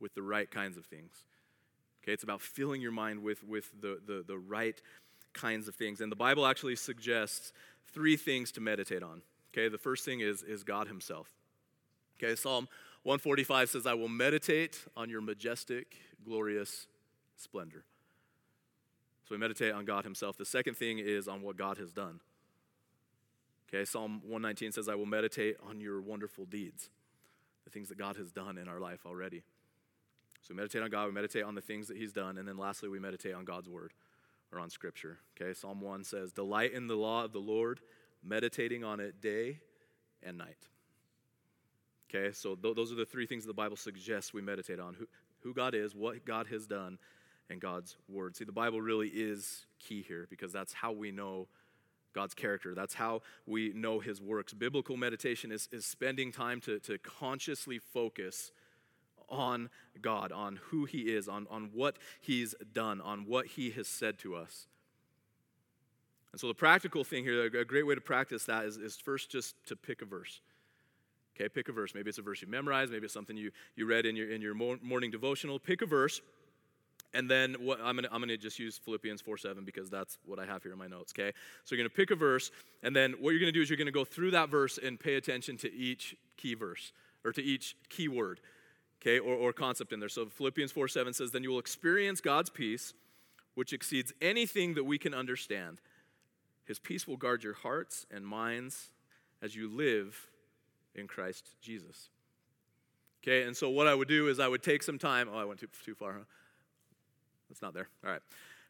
with 0.00 0.14
the 0.14 0.22
right 0.22 0.50
kinds 0.50 0.76
of 0.76 0.84
things. 0.84 1.24
Okay, 2.02 2.12
it's 2.12 2.22
about 2.22 2.40
filling 2.40 2.80
your 2.80 2.92
mind 2.92 3.22
with, 3.22 3.42
with 3.42 3.70
the, 3.80 3.98
the, 4.06 4.24
the 4.26 4.38
right 4.38 4.80
kinds 5.32 5.68
of 5.68 5.74
things. 5.74 6.00
And 6.00 6.12
the 6.12 6.16
Bible 6.16 6.46
actually 6.46 6.76
suggests 6.76 7.52
three 7.92 8.16
things 8.16 8.52
to 8.52 8.60
meditate 8.60 9.02
on. 9.02 9.22
Okay, 9.56 9.68
the 9.68 9.78
first 9.78 10.04
thing 10.04 10.20
is, 10.20 10.42
is 10.42 10.62
God 10.64 10.86
Himself. 10.86 11.30
Okay, 12.22 12.34
Psalm 12.34 12.68
145 13.04 13.70
says, 13.70 13.86
I 13.86 13.94
will 13.94 14.08
meditate 14.08 14.84
on 14.96 15.08
your 15.08 15.22
majestic, 15.22 15.96
glorious 16.24 16.86
splendor. 17.36 17.84
So 19.24 19.34
we 19.34 19.38
meditate 19.38 19.72
on 19.72 19.86
God 19.86 20.04
Himself. 20.04 20.36
The 20.36 20.44
second 20.44 20.76
thing 20.76 20.98
is 20.98 21.26
on 21.26 21.40
what 21.40 21.56
God 21.56 21.78
has 21.78 21.90
done. 21.90 22.20
Okay, 23.68 23.86
Psalm 23.86 24.20
119 24.22 24.72
says, 24.72 24.88
I 24.88 24.94
will 24.94 25.06
meditate 25.06 25.56
on 25.66 25.80
your 25.80 26.02
wonderful 26.02 26.44
deeds, 26.44 26.90
the 27.64 27.70
things 27.70 27.88
that 27.88 27.96
God 27.96 28.16
has 28.16 28.30
done 28.30 28.58
in 28.58 28.68
our 28.68 28.78
life 28.78 29.06
already. 29.06 29.42
So 30.42 30.52
we 30.52 30.56
meditate 30.56 30.82
on 30.82 30.90
God, 30.90 31.06
we 31.06 31.12
meditate 31.12 31.44
on 31.44 31.54
the 31.54 31.62
things 31.62 31.88
that 31.88 31.96
He's 31.96 32.12
done, 32.12 32.36
and 32.36 32.46
then 32.46 32.58
lastly, 32.58 32.90
we 32.90 32.98
meditate 32.98 33.34
on 33.34 33.46
God's 33.46 33.70
Word 33.70 33.94
or 34.52 34.60
on 34.60 34.68
Scripture. 34.68 35.18
Okay, 35.40 35.54
Psalm 35.54 35.80
1 35.80 36.04
says, 36.04 36.30
Delight 36.32 36.72
in 36.72 36.88
the 36.88 36.94
law 36.94 37.24
of 37.24 37.32
the 37.32 37.40
Lord 37.40 37.80
meditating 38.26 38.84
on 38.84 39.00
it 39.00 39.20
day 39.20 39.60
and 40.22 40.36
night. 40.36 40.68
Okay, 42.08 42.32
so 42.32 42.54
th- 42.54 42.74
those 42.74 42.92
are 42.92 42.96
the 42.96 43.04
three 43.04 43.26
things 43.26 43.44
the 43.44 43.52
Bible 43.52 43.76
suggests 43.76 44.32
we 44.32 44.42
meditate 44.42 44.78
on 44.78 44.94
who, 44.94 45.06
who 45.40 45.54
God 45.54 45.74
is, 45.74 45.94
what 45.94 46.24
God 46.24 46.46
has 46.48 46.66
done, 46.66 46.98
and 47.50 47.60
God's 47.60 47.96
word. 48.08 48.36
See, 48.36 48.44
the 48.44 48.52
Bible 48.52 48.80
really 48.80 49.08
is 49.08 49.66
key 49.78 50.02
here 50.02 50.26
because 50.28 50.52
that's 50.52 50.72
how 50.72 50.92
we 50.92 51.10
know 51.10 51.48
God's 52.12 52.34
character. 52.34 52.74
That's 52.74 52.94
how 52.94 53.22
we 53.46 53.72
know 53.74 54.00
his 54.00 54.20
works. 54.20 54.52
Biblical 54.54 54.96
meditation 54.96 55.52
is, 55.52 55.68
is 55.70 55.84
spending 55.84 56.32
time 56.32 56.60
to, 56.62 56.80
to 56.80 56.98
consciously 56.98 57.78
focus 57.78 58.52
on 59.28 59.68
God, 60.00 60.32
on 60.32 60.58
who 60.70 60.84
he 60.84 61.02
is, 61.14 61.28
on, 61.28 61.46
on 61.50 61.70
what 61.72 61.98
he's 62.20 62.54
done, 62.72 63.00
on 63.00 63.26
what 63.26 63.46
he 63.46 63.70
has 63.72 63.86
said 63.86 64.18
to 64.20 64.34
us. 64.34 64.66
And 66.36 66.40
so, 66.42 66.48
the 66.48 66.54
practical 66.54 67.02
thing 67.02 67.24
here, 67.24 67.46
a 67.46 67.64
great 67.64 67.86
way 67.86 67.94
to 67.94 68.00
practice 68.02 68.44
that 68.44 68.66
is, 68.66 68.76
is 68.76 68.94
first 68.94 69.30
just 69.30 69.54
to 69.68 69.74
pick 69.74 70.02
a 70.02 70.04
verse. 70.04 70.42
Okay, 71.34 71.48
pick 71.48 71.70
a 71.70 71.72
verse. 71.72 71.94
Maybe 71.94 72.10
it's 72.10 72.18
a 72.18 72.22
verse 72.22 72.42
you 72.42 72.46
memorized, 72.46 72.92
maybe 72.92 73.06
it's 73.06 73.14
something 73.14 73.38
you, 73.38 73.50
you 73.74 73.86
read 73.86 74.04
in 74.04 74.16
your, 74.16 74.30
in 74.30 74.42
your 74.42 74.52
morning 74.52 75.10
devotional. 75.10 75.58
Pick 75.58 75.80
a 75.80 75.86
verse. 75.86 76.20
And 77.14 77.30
then 77.30 77.54
what, 77.54 77.78
I'm 77.82 77.96
going 77.96 78.04
to 78.04 78.12
I'm 78.12 78.20
gonna 78.20 78.36
just 78.36 78.58
use 78.58 78.76
Philippians 78.76 79.22
4 79.22 79.38
7 79.38 79.64
because 79.64 79.88
that's 79.88 80.18
what 80.26 80.38
I 80.38 80.44
have 80.44 80.62
here 80.62 80.72
in 80.72 80.78
my 80.78 80.88
notes, 80.88 81.14
okay? 81.18 81.32
So 81.64 81.74
you're 81.74 81.82
going 81.82 81.88
to 81.88 81.96
pick 81.96 82.10
a 82.10 82.16
verse, 82.16 82.50
and 82.82 82.94
then 82.94 83.12
what 83.12 83.30
you're 83.30 83.40
going 83.40 83.50
to 83.50 83.58
do 83.58 83.62
is 83.62 83.70
you're 83.70 83.78
going 83.78 83.86
to 83.86 83.90
go 83.90 84.04
through 84.04 84.32
that 84.32 84.50
verse 84.50 84.76
and 84.76 85.00
pay 85.00 85.14
attention 85.14 85.56
to 85.56 85.72
each 85.72 86.16
key 86.36 86.52
verse 86.52 86.92
or 87.24 87.32
to 87.32 87.42
each 87.42 87.76
key 87.88 88.08
word, 88.08 88.40
okay, 89.00 89.18
or, 89.18 89.34
or 89.34 89.54
concept 89.54 89.90
in 89.94 90.00
there. 90.00 90.10
So 90.10 90.26
Philippians 90.26 90.70
4 90.70 90.86
7 90.86 91.14
says, 91.14 91.30
Then 91.30 91.44
you 91.44 91.48
will 91.48 91.60
experience 91.60 92.20
God's 92.20 92.50
peace, 92.50 92.92
which 93.54 93.72
exceeds 93.72 94.12
anything 94.20 94.74
that 94.74 94.84
we 94.84 94.98
can 94.98 95.14
understand. 95.14 95.80
His 96.66 96.78
peace 96.78 97.06
will 97.06 97.16
guard 97.16 97.42
your 97.42 97.54
hearts 97.54 98.06
and 98.10 98.26
minds 98.26 98.90
as 99.40 99.54
you 99.54 99.68
live 99.68 100.28
in 100.94 101.06
Christ 101.06 101.50
Jesus. 101.60 102.10
Okay, 103.22 103.42
and 103.42 103.56
so 103.56 103.70
what 103.70 103.86
I 103.86 103.94
would 103.94 104.08
do 104.08 104.28
is 104.28 104.38
I 104.38 104.48
would 104.48 104.62
take 104.62 104.82
some 104.82 104.98
time. 104.98 105.28
Oh, 105.32 105.38
I 105.38 105.44
went 105.44 105.60
too, 105.60 105.68
too 105.84 105.94
far, 105.94 106.12
huh? 106.12 106.24
That's 107.48 107.62
not 107.62 107.74
there. 107.74 107.88
All 108.04 108.10
right. 108.10 108.20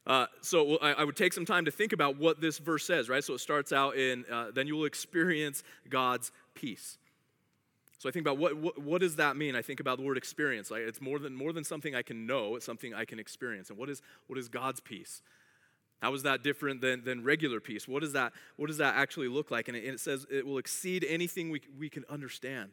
Uh, 0.07 0.27
so 0.41 0.77
I, 0.77 0.93
I, 0.93 1.05
would 1.05 1.17
take 1.17 1.33
some 1.33 1.45
time 1.45 1.65
to 1.65 1.73
think 1.73 1.93
about 1.93 2.17
what 2.17 2.41
this 2.41 2.59
verse 2.59 2.87
says, 2.87 3.09
right? 3.09 3.25
So 3.25 3.35
it 3.35 3.41
starts 3.41 3.73
out 3.73 3.97
in, 3.97 4.25
uh, 4.31 4.53
then 4.55 4.69
you 4.69 4.77
will 4.77 4.85
experience 4.85 5.65
God's 5.89 6.31
peace. 6.55 6.99
So 7.99 8.09
I 8.09 8.13
think 8.13 8.25
about 8.25 8.39
what, 8.39 8.57
what, 8.57 8.79
what, 8.81 9.01
does 9.01 9.17
that 9.17 9.37
mean? 9.37 9.57
I 9.57 9.63
think 9.63 9.81
about 9.81 9.99
the 9.99 10.05
word 10.05 10.17
experience. 10.17 10.71
Like 10.71 10.83
it's 10.83 11.01
more 11.01 11.19
than, 11.19 11.35
more 11.35 11.53
than 11.53 11.65
something 11.65 11.97
I 11.97 12.03
can 12.03 12.25
know, 12.25 12.55
it's 12.55 12.65
something 12.65 12.95
I 12.95 13.05
can 13.05 13.19
experience. 13.19 13.69
And 13.71 13.79
what 13.79 13.89
is, 13.89 14.01
what 14.29 14.39
is 14.39 14.49
God's 14.49 14.79
peace? 14.79 15.23
How 16.03 16.13
is 16.13 16.23
that 16.25 16.43
different 16.43 16.81
than, 16.81 17.05
than 17.05 17.25
regular 17.25 17.61
peace? 17.61 17.89
What 17.89 18.03
does, 18.03 18.13
that, 18.13 18.33
what 18.57 18.67
does 18.67 18.79
that 18.79 18.97
actually 18.97 19.29
look 19.29 19.51
like? 19.51 19.69
And 19.69 19.77
it, 19.77 19.85
and 19.85 19.95
it 19.95 20.01
says 20.01 20.27
it 20.31 20.47
will 20.47 20.59
exceed 20.59 21.05
anything 21.09 21.51
we, 21.51 21.63
we 21.79 21.89
can 21.89 22.05
understand. 22.09 22.73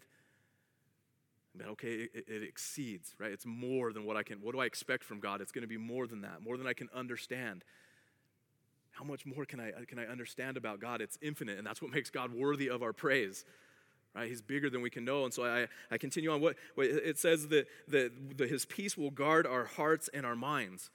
But 1.56 1.68
okay, 1.68 2.10
it, 2.14 2.26
it, 2.28 2.44
exceeds, 2.44 3.16
right? 3.20 3.32
It's 3.32 3.46
more 3.46 3.94
than 3.94 4.06
what 4.06 4.18
I 4.18 4.24
can, 4.24 4.40
what 4.42 4.54
do 4.54 4.60
I 4.60 4.66
expect 4.66 5.04
from 5.04 5.20
God? 5.20 5.40
It's 5.40 5.52
going 5.52 5.62
to 5.62 5.68
be 5.68 5.78
more 5.78 6.08
than 6.08 6.22
that, 6.22 6.42
more 6.44 6.58
than 6.58 6.68
I 6.68 6.74
can 6.74 6.90
understand. 6.94 7.64
How 8.92 9.04
much 9.04 9.26
more 9.26 9.46
can 9.46 9.60
I, 9.60 9.72
can 9.88 10.00
I 10.00 10.06
understand 10.06 10.58
about 10.58 10.80
God? 10.80 11.00
It's 11.00 11.18
infinite, 11.22 11.58
and 11.58 11.66
that's 11.66 11.82
what 11.82 11.92
makes 11.92 12.10
God 12.10 12.34
worthy 12.34 12.70
of 12.70 12.82
our 12.82 12.92
praise, 12.92 13.46
right? 14.16 14.28
He's 14.28 14.42
bigger 14.42 14.70
than 14.70 14.82
we 14.82 14.90
can 14.90 15.06
know. 15.06 15.26
And 15.26 15.34
so 15.34 15.46
I, 15.46 15.68
I 15.92 15.98
continue 15.98 16.32
on. 16.32 16.42
What, 16.42 16.56
what 16.76 16.88
it 16.88 17.20
says 17.20 17.48
that, 17.50 17.68
that, 17.88 18.38
that 18.38 18.50
his 18.50 18.66
peace 18.66 18.98
will 18.98 19.12
guard 19.12 19.46
our 19.46 19.66
hearts 19.66 20.10
and 20.14 20.26
our 20.26 20.36
minds. 20.36 20.90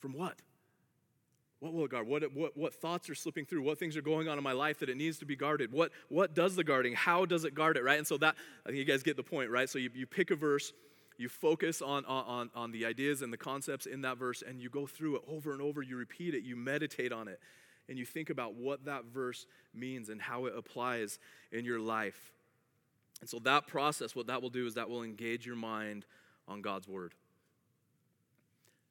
From 0.00 0.12
what? 0.12 0.36
What 1.60 1.72
will 1.72 1.84
it 1.86 1.90
guard? 1.90 2.06
What, 2.06 2.22
what, 2.34 2.56
what 2.56 2.74
thoughts 2.74 3.08
are 3.08 3.14
slipping 3.14 3.46
through? 3.46 3.62
What 3.62 3.78
things 3.78 3.96
are 3.96 4.02
going 4.02 4.28
on 4.28 4.36
in 4.36 4.44
my 4.44 4.52
life 4.52 4.78
that 4.80 4.90
it 4.90 4.96
needs 4.96 5.18
to 5.20 5.26
be 5.26 5.36
guarded? 5.36 5.72
What, 5.72 5.90
what 6.08 6.34
does 6.34 6.54
the 6.54 6.64
guarding? 6.64 6.92
How 6.92 7.24
does 7.24 7.44
it 7.44 7.54
guard 7.54 7.76
it, 7.76 7.84
right? 7.84 7.98
And 7.98 8.06
so 8.06 8.18
that, 8.18 8.36
I 8.64 8.68
think 8.68 8.78
you 8.78 8.84
guys 8.84 9.02
get 9.02 9.16
the 9.16 9.22
point, 9.22 9.50
right? 9.50 9.68
So 9.68 9.78
you, 9.78 9.90
you 9.94 10.06
pick 10.06 10.30
a 10.30 10.36
verse, 10.36 10.72
you 11.16 11.30
focus 11.30 11.80
on, 11.80 12.04
on, 12.04 12.50
on 12.54 12.72
the 12.72 12.84
ideas 12.84 13.22
and 13.22 13.32
the 13.32 13.38
concepts 13.38 13.86
in 13.86 14.02
that 14.02 14.18
verse, 14.18 14.42
and 14.46 14.60
you 14.60 14.68
go 14.68 14.86
through 14.86 15.16
it 15.16 15.22
over 15.26 15.52
and 15.52 15.62
over. 15.62 15.80
You 15.80 15.96
repeat 15.96 16.34
it, 16.34 16.42
you 16.42 16.56
meditate 16.56 17.10
on 17.10 17.26
it, 17.26 17.40
and 17.88 17.98
you 17.98 18.04
think 18.04 18.28
about 18.28 18.54
what 18.54 18.84
that 18.84 19.06
verse 19.06 19.46
means 19.74 20.10
and 20.10 20.20
how 20.20 20.44
it 20.44 20.54
applies 20.54 21.18
in 21.52 21.64
your 21.64 21.80
life. 21.80 22.32
And 23.22 23.30
so 23.30 23.38
that 23.40 23.66
process, 23.66 24.14
what 24.14 24.26
that 24.26 24.42
will 24.42 24.50
do 24.50 24.66
is 24.66 24.74
that 24.74 24.90
will 24.90 25.02
engage 25.02 25.46
your 25.46 25.56
mind 25.56 26.04
on 26.46 26.60
God's 26.60 26.86
word. 26.86 27.14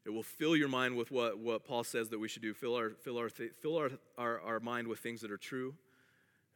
It 0.06 0.12
will 0.12 0.24
fill 0.24 0.56
your 0.56 0.68
mind 0.68 0.96
with 0.96 1.10
what, 1.10 1.40
what 1.40 1.66
Paul 1.66 1.84
says 1.84 2.10
that 2.10 2.20
we 2.20 2.28
should 2.28 2.44
do. 2.44 2.54
Fill, 2.54 2.76
our, 2.76 2.92
fill, 2.92 3.18
our, 3.18 3.30
fill 3.30 3.78
our, 3.78 3.90
our, 4.18 4.40
our 4.40 4.60
mind 4.60 4.88
with 4.88 5.00
things 5.00 5.22
that 5.22 5.32
are 5.32 5.38
true 5.38 5.74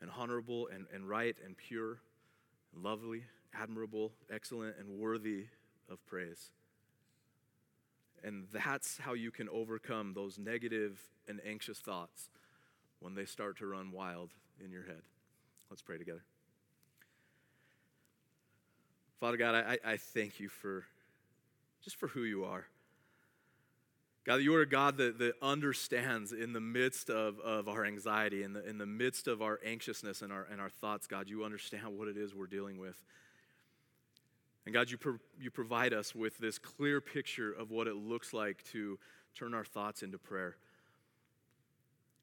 and 0.02 0.12
honorable 0.16 0.70
and, 0.74 0.86
and 0.94 1.10
right 1.10 1.36
and 1.44 1.58
pure 1.58 1.98
and 2.74 2.84
lovely, 2.84 3.24
admirable, 3.54 4.12
excellent, 4.32 4.76
and 4.80 5.00
worthy 5.00 5.48
of 5.90 6.06
praise. 6.06 6.52
And 8.24 8.46
that's 8.52 9.00
how 9.00 9.14
you 9.14 9.32
can 9.32 9.50
overcome 9.50 10.14
those 10.14 10.38
negative 10.38 11.00
and 11.28 11.42
anxious 11.48 11.80
thoughts 11.80 12.30
when 13.00 13.16
they 13.16 13.26
start 13.26 13.58
to 13.60 13.66
run 13.66 13.92
wild 13.92 14.30
in 14.64 14.72
your 14.72 14.84
head. 14.84 15.02
Let's 15.72 15.82
pray 15.82 15.98
together. 15.98 16.24
Father 19.20 19.38
God, 19.38 19.56
I, 19.56 19.78
I 19.84 19.98
thank 19.98 20.40
you 20.40 20.50
for 20.50 20.86
just 21.84 21.96
for 21.96 22.08
who 22.08 22.24
you 22.24 22.44
are. 22.44 22.66
God, 24.26 24.42
you 24.42 24.54
are 24.56 24.62
a 24.62 24.70
God 24.70 24.98
that, 24.98 25.18
that 25.20 25.34
understands 25.42 26.34
in 26.34 26.54
the 26.54 26.60
midst 26.60 27.10
of, 27.10 27.40
of 27.40 27.68
our 27.68 27.86
anxiety, 27.86 28.44
in 28.44 28.54
the, 28.54 28.68
in 28.68 28.78
the 28.78 28.86
midst 28.86 29.28
of 29.28 29.42
our 29.42 29.60
anxiousness 29.66 30.22
and 30.22 30.32
our, 30.32 30.46
and 30.52 30.60
our 30.62 30.70
thoughts, 30.70 31.08
God, 31.08 31.30
you 31.30 31.44
understand 31.44 31.98
what 31.98 32.08
it 32.08 32.18
is 32.18 32.36
we're 32.36 32.48
dealing 32.48 32.78
with. 32.78 33.02
And 34.66 34.74
God, 34.74 34.92
you, 34.92 34.98
pro- 34.98 35.20
you 35.40 35.50
provide 35.50 35.94
us 35.94 36.14
with 36.14 36.38
this 36.38 36.60
clear 36.60 37.02
picture 37.02 37.52
of 37.52 37.72
what 37.72 37.88
it 37.88 37.96
looks 37.96 38.34
like 38.34 38.64
to 38.72 39.00
turn 39.34 39.54
our 39.54 39.64
thoughts 39.64 40.04
into 40.04 40.18
prayer. 40.18 40.58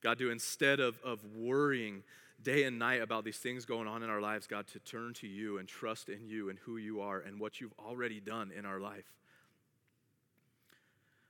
God, 0.03 0.19
to 0.19 0.31
instead 0.31 0.79
of, 0.79 0.99
of 1.03 1.25
worrying 1.35 2.03
day 2.43 2.65
and 2.65 2.79
night 2.79 3.01
about 3.01 3.25
these 3.25 3.39
things 3.39 3.65
going 3.65 3.89
on 3.89 4.03
in 4.03 4.11
our 4.11 4.21
lives, 4.21 4.47
God, 4.47 4.67
to 4.69 4.79
turn 4.81 5.15
to 5.15 5.27
you 5.27 5.59
and 5.59 5.67
trust 5.67 6.09
in 6.09 6.27
you 6.27 6.51
and 6.51 6.59
who 6.61 6.77
you 6.77 7.01
are 7.01 7.21
and 7.21 7.41
what 7.41 7.61
you've 7.61 7.75
already 7.85 8.21
done 8.21 8.53
in 8.57 8.65
our 8.65 8.79
life. 8.79 9.13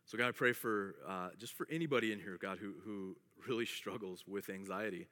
So, 0.06 0.16
God, 0.16 0.28
I 0.28 0.32
pray 0.32 0.52
for 0.52 0.94
uh, 1.06 1.28
just 1.36 1.52
for 1.54 1.66
anybody 1.70 2.12
in 2.12 2.20
here, 2.20 2.38
God, 2.40 2.58
who, 2.58 2.74
who 2.84 3.16
really 3.46 3.66
struggles 3.66 4.24
with 4.26 4.48
anxiety. 4.48 5.08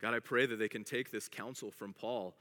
God, 0.00 0.14
I 0.14 0.20
pray 0.20 0.46
that 0.46 0.56
they 0.56 0.68
can 0.68 0.84
take 0.84 1.10
this 1.10 1.28
counsel 1.28 1.72
from 1.72 1.92
Paul. 1.92 2.36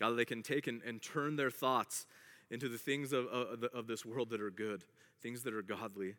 God, 0.00 0.10
they 0.16 0.24
can 0.24 0.42
take 0.42 0.66
and, 0.66 0.82
and 0.82 1.00
turn 1.00 1.36
their 1.36 1.50
thoughts 1.50 2.06
into 2.50 2.68
the 2.68 2.78
things 2.78 3.12
of, 3.12 3.26
of, 3.26 3.62
of 3.72 3.86
this 3.86 4.04
world 4.04 4.30
that 4.30 4.40
are 4.40 4.50
good, 4.50 4.84
things 5.22 5.42
that 5.44 5.54
are 5.54 5.62
godly. 5.62 6.14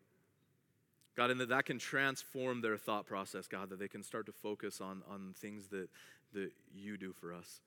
God, 1.17 1.29
and 1.29 1.41
that 1.41 1.49
that 1.49 1.65
can 1.65 1.77
transform 1.77 2.61
their 2.61 2.77
thought 2.77 3.05
process, 3.05 3.47
God, 3.47 3.69
that 3.69 3.79
they 3.79 3.89
can 3.89 4.01
start 4.01 4.25
to 4.27 4.31
focus 4.31 4.79
on, 4.79 5.01
on 5.09 5.33
things 5.35 5.67
that, 5.67 5.89
that 6.31 6.51
you 6.73 6.95
do 6.95 7.11
for 7.11 7.33
us. 7.33 7.59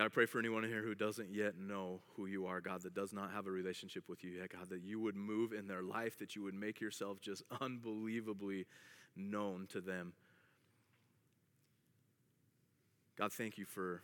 God, 0.00 0.06
I 0.06 0.08
pray 0.08 0.24
for 0.24 0.38
anyone 0.38 0.64
here 0.64 0.82
who 0.82 0.94
doesn't 0.94 1.30
yet 1.30 1.58
know 1.58 2.00
who 2.16 2.24
you 2.24 2.46
are, 2.46 2.62
God, 2.62 2.80
that 2.84 2.94
does 2.94 3.12
not 3.12 3.32
have 3.32 3.46
a 3.46 3.50
relationship 3.50 4.04
with 4.08 4.24
you 4.24 4.30
yet, 4.30 4.48
God, 4.50 4.70
that 4.70 4.80
you 4.80 4.98
would 4.98 5.14
move 5.14 5.52
in 5.52 5.66
their 5.66 5.82
life, 5.82 6.18
that 6.20 6.34
you 6.34 6.42
would 6.42 6.54
make 6.54 6.80
yourself 6.80 7.20
just 7.20 7.42
unbelievably 7.60 8.64
known 9.14 9.66
to 9.72 9.82
them. 9.82 10.14
God, 13.18 13.30
thank 13.30 13.58
you 13.58 13.66
for 13.66 14.00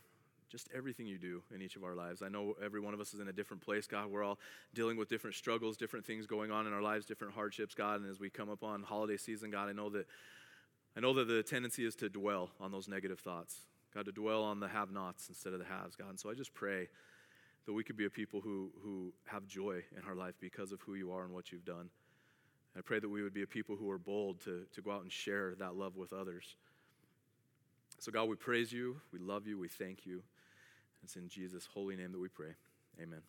just 0.50 0.68
everything 0.76 1.06
you 1.06 1.16
do 1.16 1.42
in 1.54 1.62
each 1.62 1.76
of 1.76 1.82
our 1.82 1.94
lives. 1.94 2.20
I 2.20 2.28
know 2.28 2.56
every 2.62 2.80
one 2.80 2.92
of 2.92 3.00
us 3.00 3.14
is 3.14 3.20
in 3.20 3.28
a 3.28 3.32
different 3.32 3.62
place, 3.62 3.86
God. 3.86 4.10
We're 4.10 4.22
all 4.22 4.38
dealing 4.74 4.98
with 4.98 5.08
different 5.08 5.34
struggles, 5.34 5.78
different 5.78 6.04
things 6.04 6.26
going 6.26 6.50
on 6.50 6.66
in 6.66 6.74
our 6.74 6.82
lives, 6.82 7.06
different 7.06 7.32
hardships, 7.32 7.74
God. 7.74 8.02
And 8.02 8.10
as 8.10 8.20
we 8.20 8.28
come 8.28 8.50
upon 8.50 8.82
holiday 8.82 9.16
season, 9.16 9.50
God, 9.50 9.70
I 9.70 9.72
know 9.72 9.88
that 9.88 10.06
I 10.94 11.00
know 11.00 11.14
that 11.14 11.26
the 11.26 11.42
tendency 11.42 11.86
is 11.86 11.94
to 11.96 12.10
dwell 12.10 12.50
on 12.60 12.70
those 12.70 12.86
negative 12.86 13.18
thoughts. 13.18 13.60
God, 13.96 14.04
to 14.04 14.12
dwell 14.12 14.42
on 14.42 14.60
the 14.60 14.68
have 14.68 14.90
nots 14.90 15.30
instead 15.30 15.54
of 15.54 15.58
the 15.58 15.64
haves, 15.64 15.96
God. 15.96 16.10
And 16.10 16.20
so 16.20 16.30
I 16.30 16.34
just 16.34 16.52
pray 16.52 16.88
that 17.64 17.72
we 17.72 17.82
could 17.82 17.96
be 17.96 18.04
a 18.04 18.10
people 18.10 18.42
who, 18.42 18.70
who 18.82 19.14
have 19.24 19.46
joy 19.46 19.82
in 19.96 20.06
our 20.06 20.14
life 20.14 20.34
because 20.38 20.70
of 20.70 20.82
who 20.82 20.94
you 20.94 21.12
are 21.12 21.24
and 21.24 21.32
what 21.32 21.50
you've 21.50 21.64
done. 21.64 21.88
I 22.76 22.82
pray 22.82 22.98
that 22.98 23.08
we 23.08 23.22
would 23.22 23.32
be 23.32 23.42
a 23.42 23.46
people 23.46 23.74
who 23.74 23.90
are 23.90 23.98
bold 23.98 24.40
to, 24.44 24.66
to 24.74 24.82
go 24.82 24.90
out 24.90 25.00
and 25.00 25.10
share 25.10 25.54
that 25.58 25.76
love 25.76 25.96
with 25.96 26.12
others. 26.12 26.56
So, 27.98 28.12
God, 28.12 28.28
we 28.28 28.36
praise 28.36 28.70
you, 28.70 29.00
we 29.14 29.18
love 29.18 29.46
you, 29.46 29.58
we 29.58 29.68
thank 29.68 30.04
you. 30.04 30.22
It's 31.02 31.16
in 31.16 31.28
Jesus' 31.28 31.66
holy 31.72 31.96
name 31.96 32.12
that 32.12 32.20
we 32.20 32.28
pray. 32.28 32.54
Amen. 33.00 33.22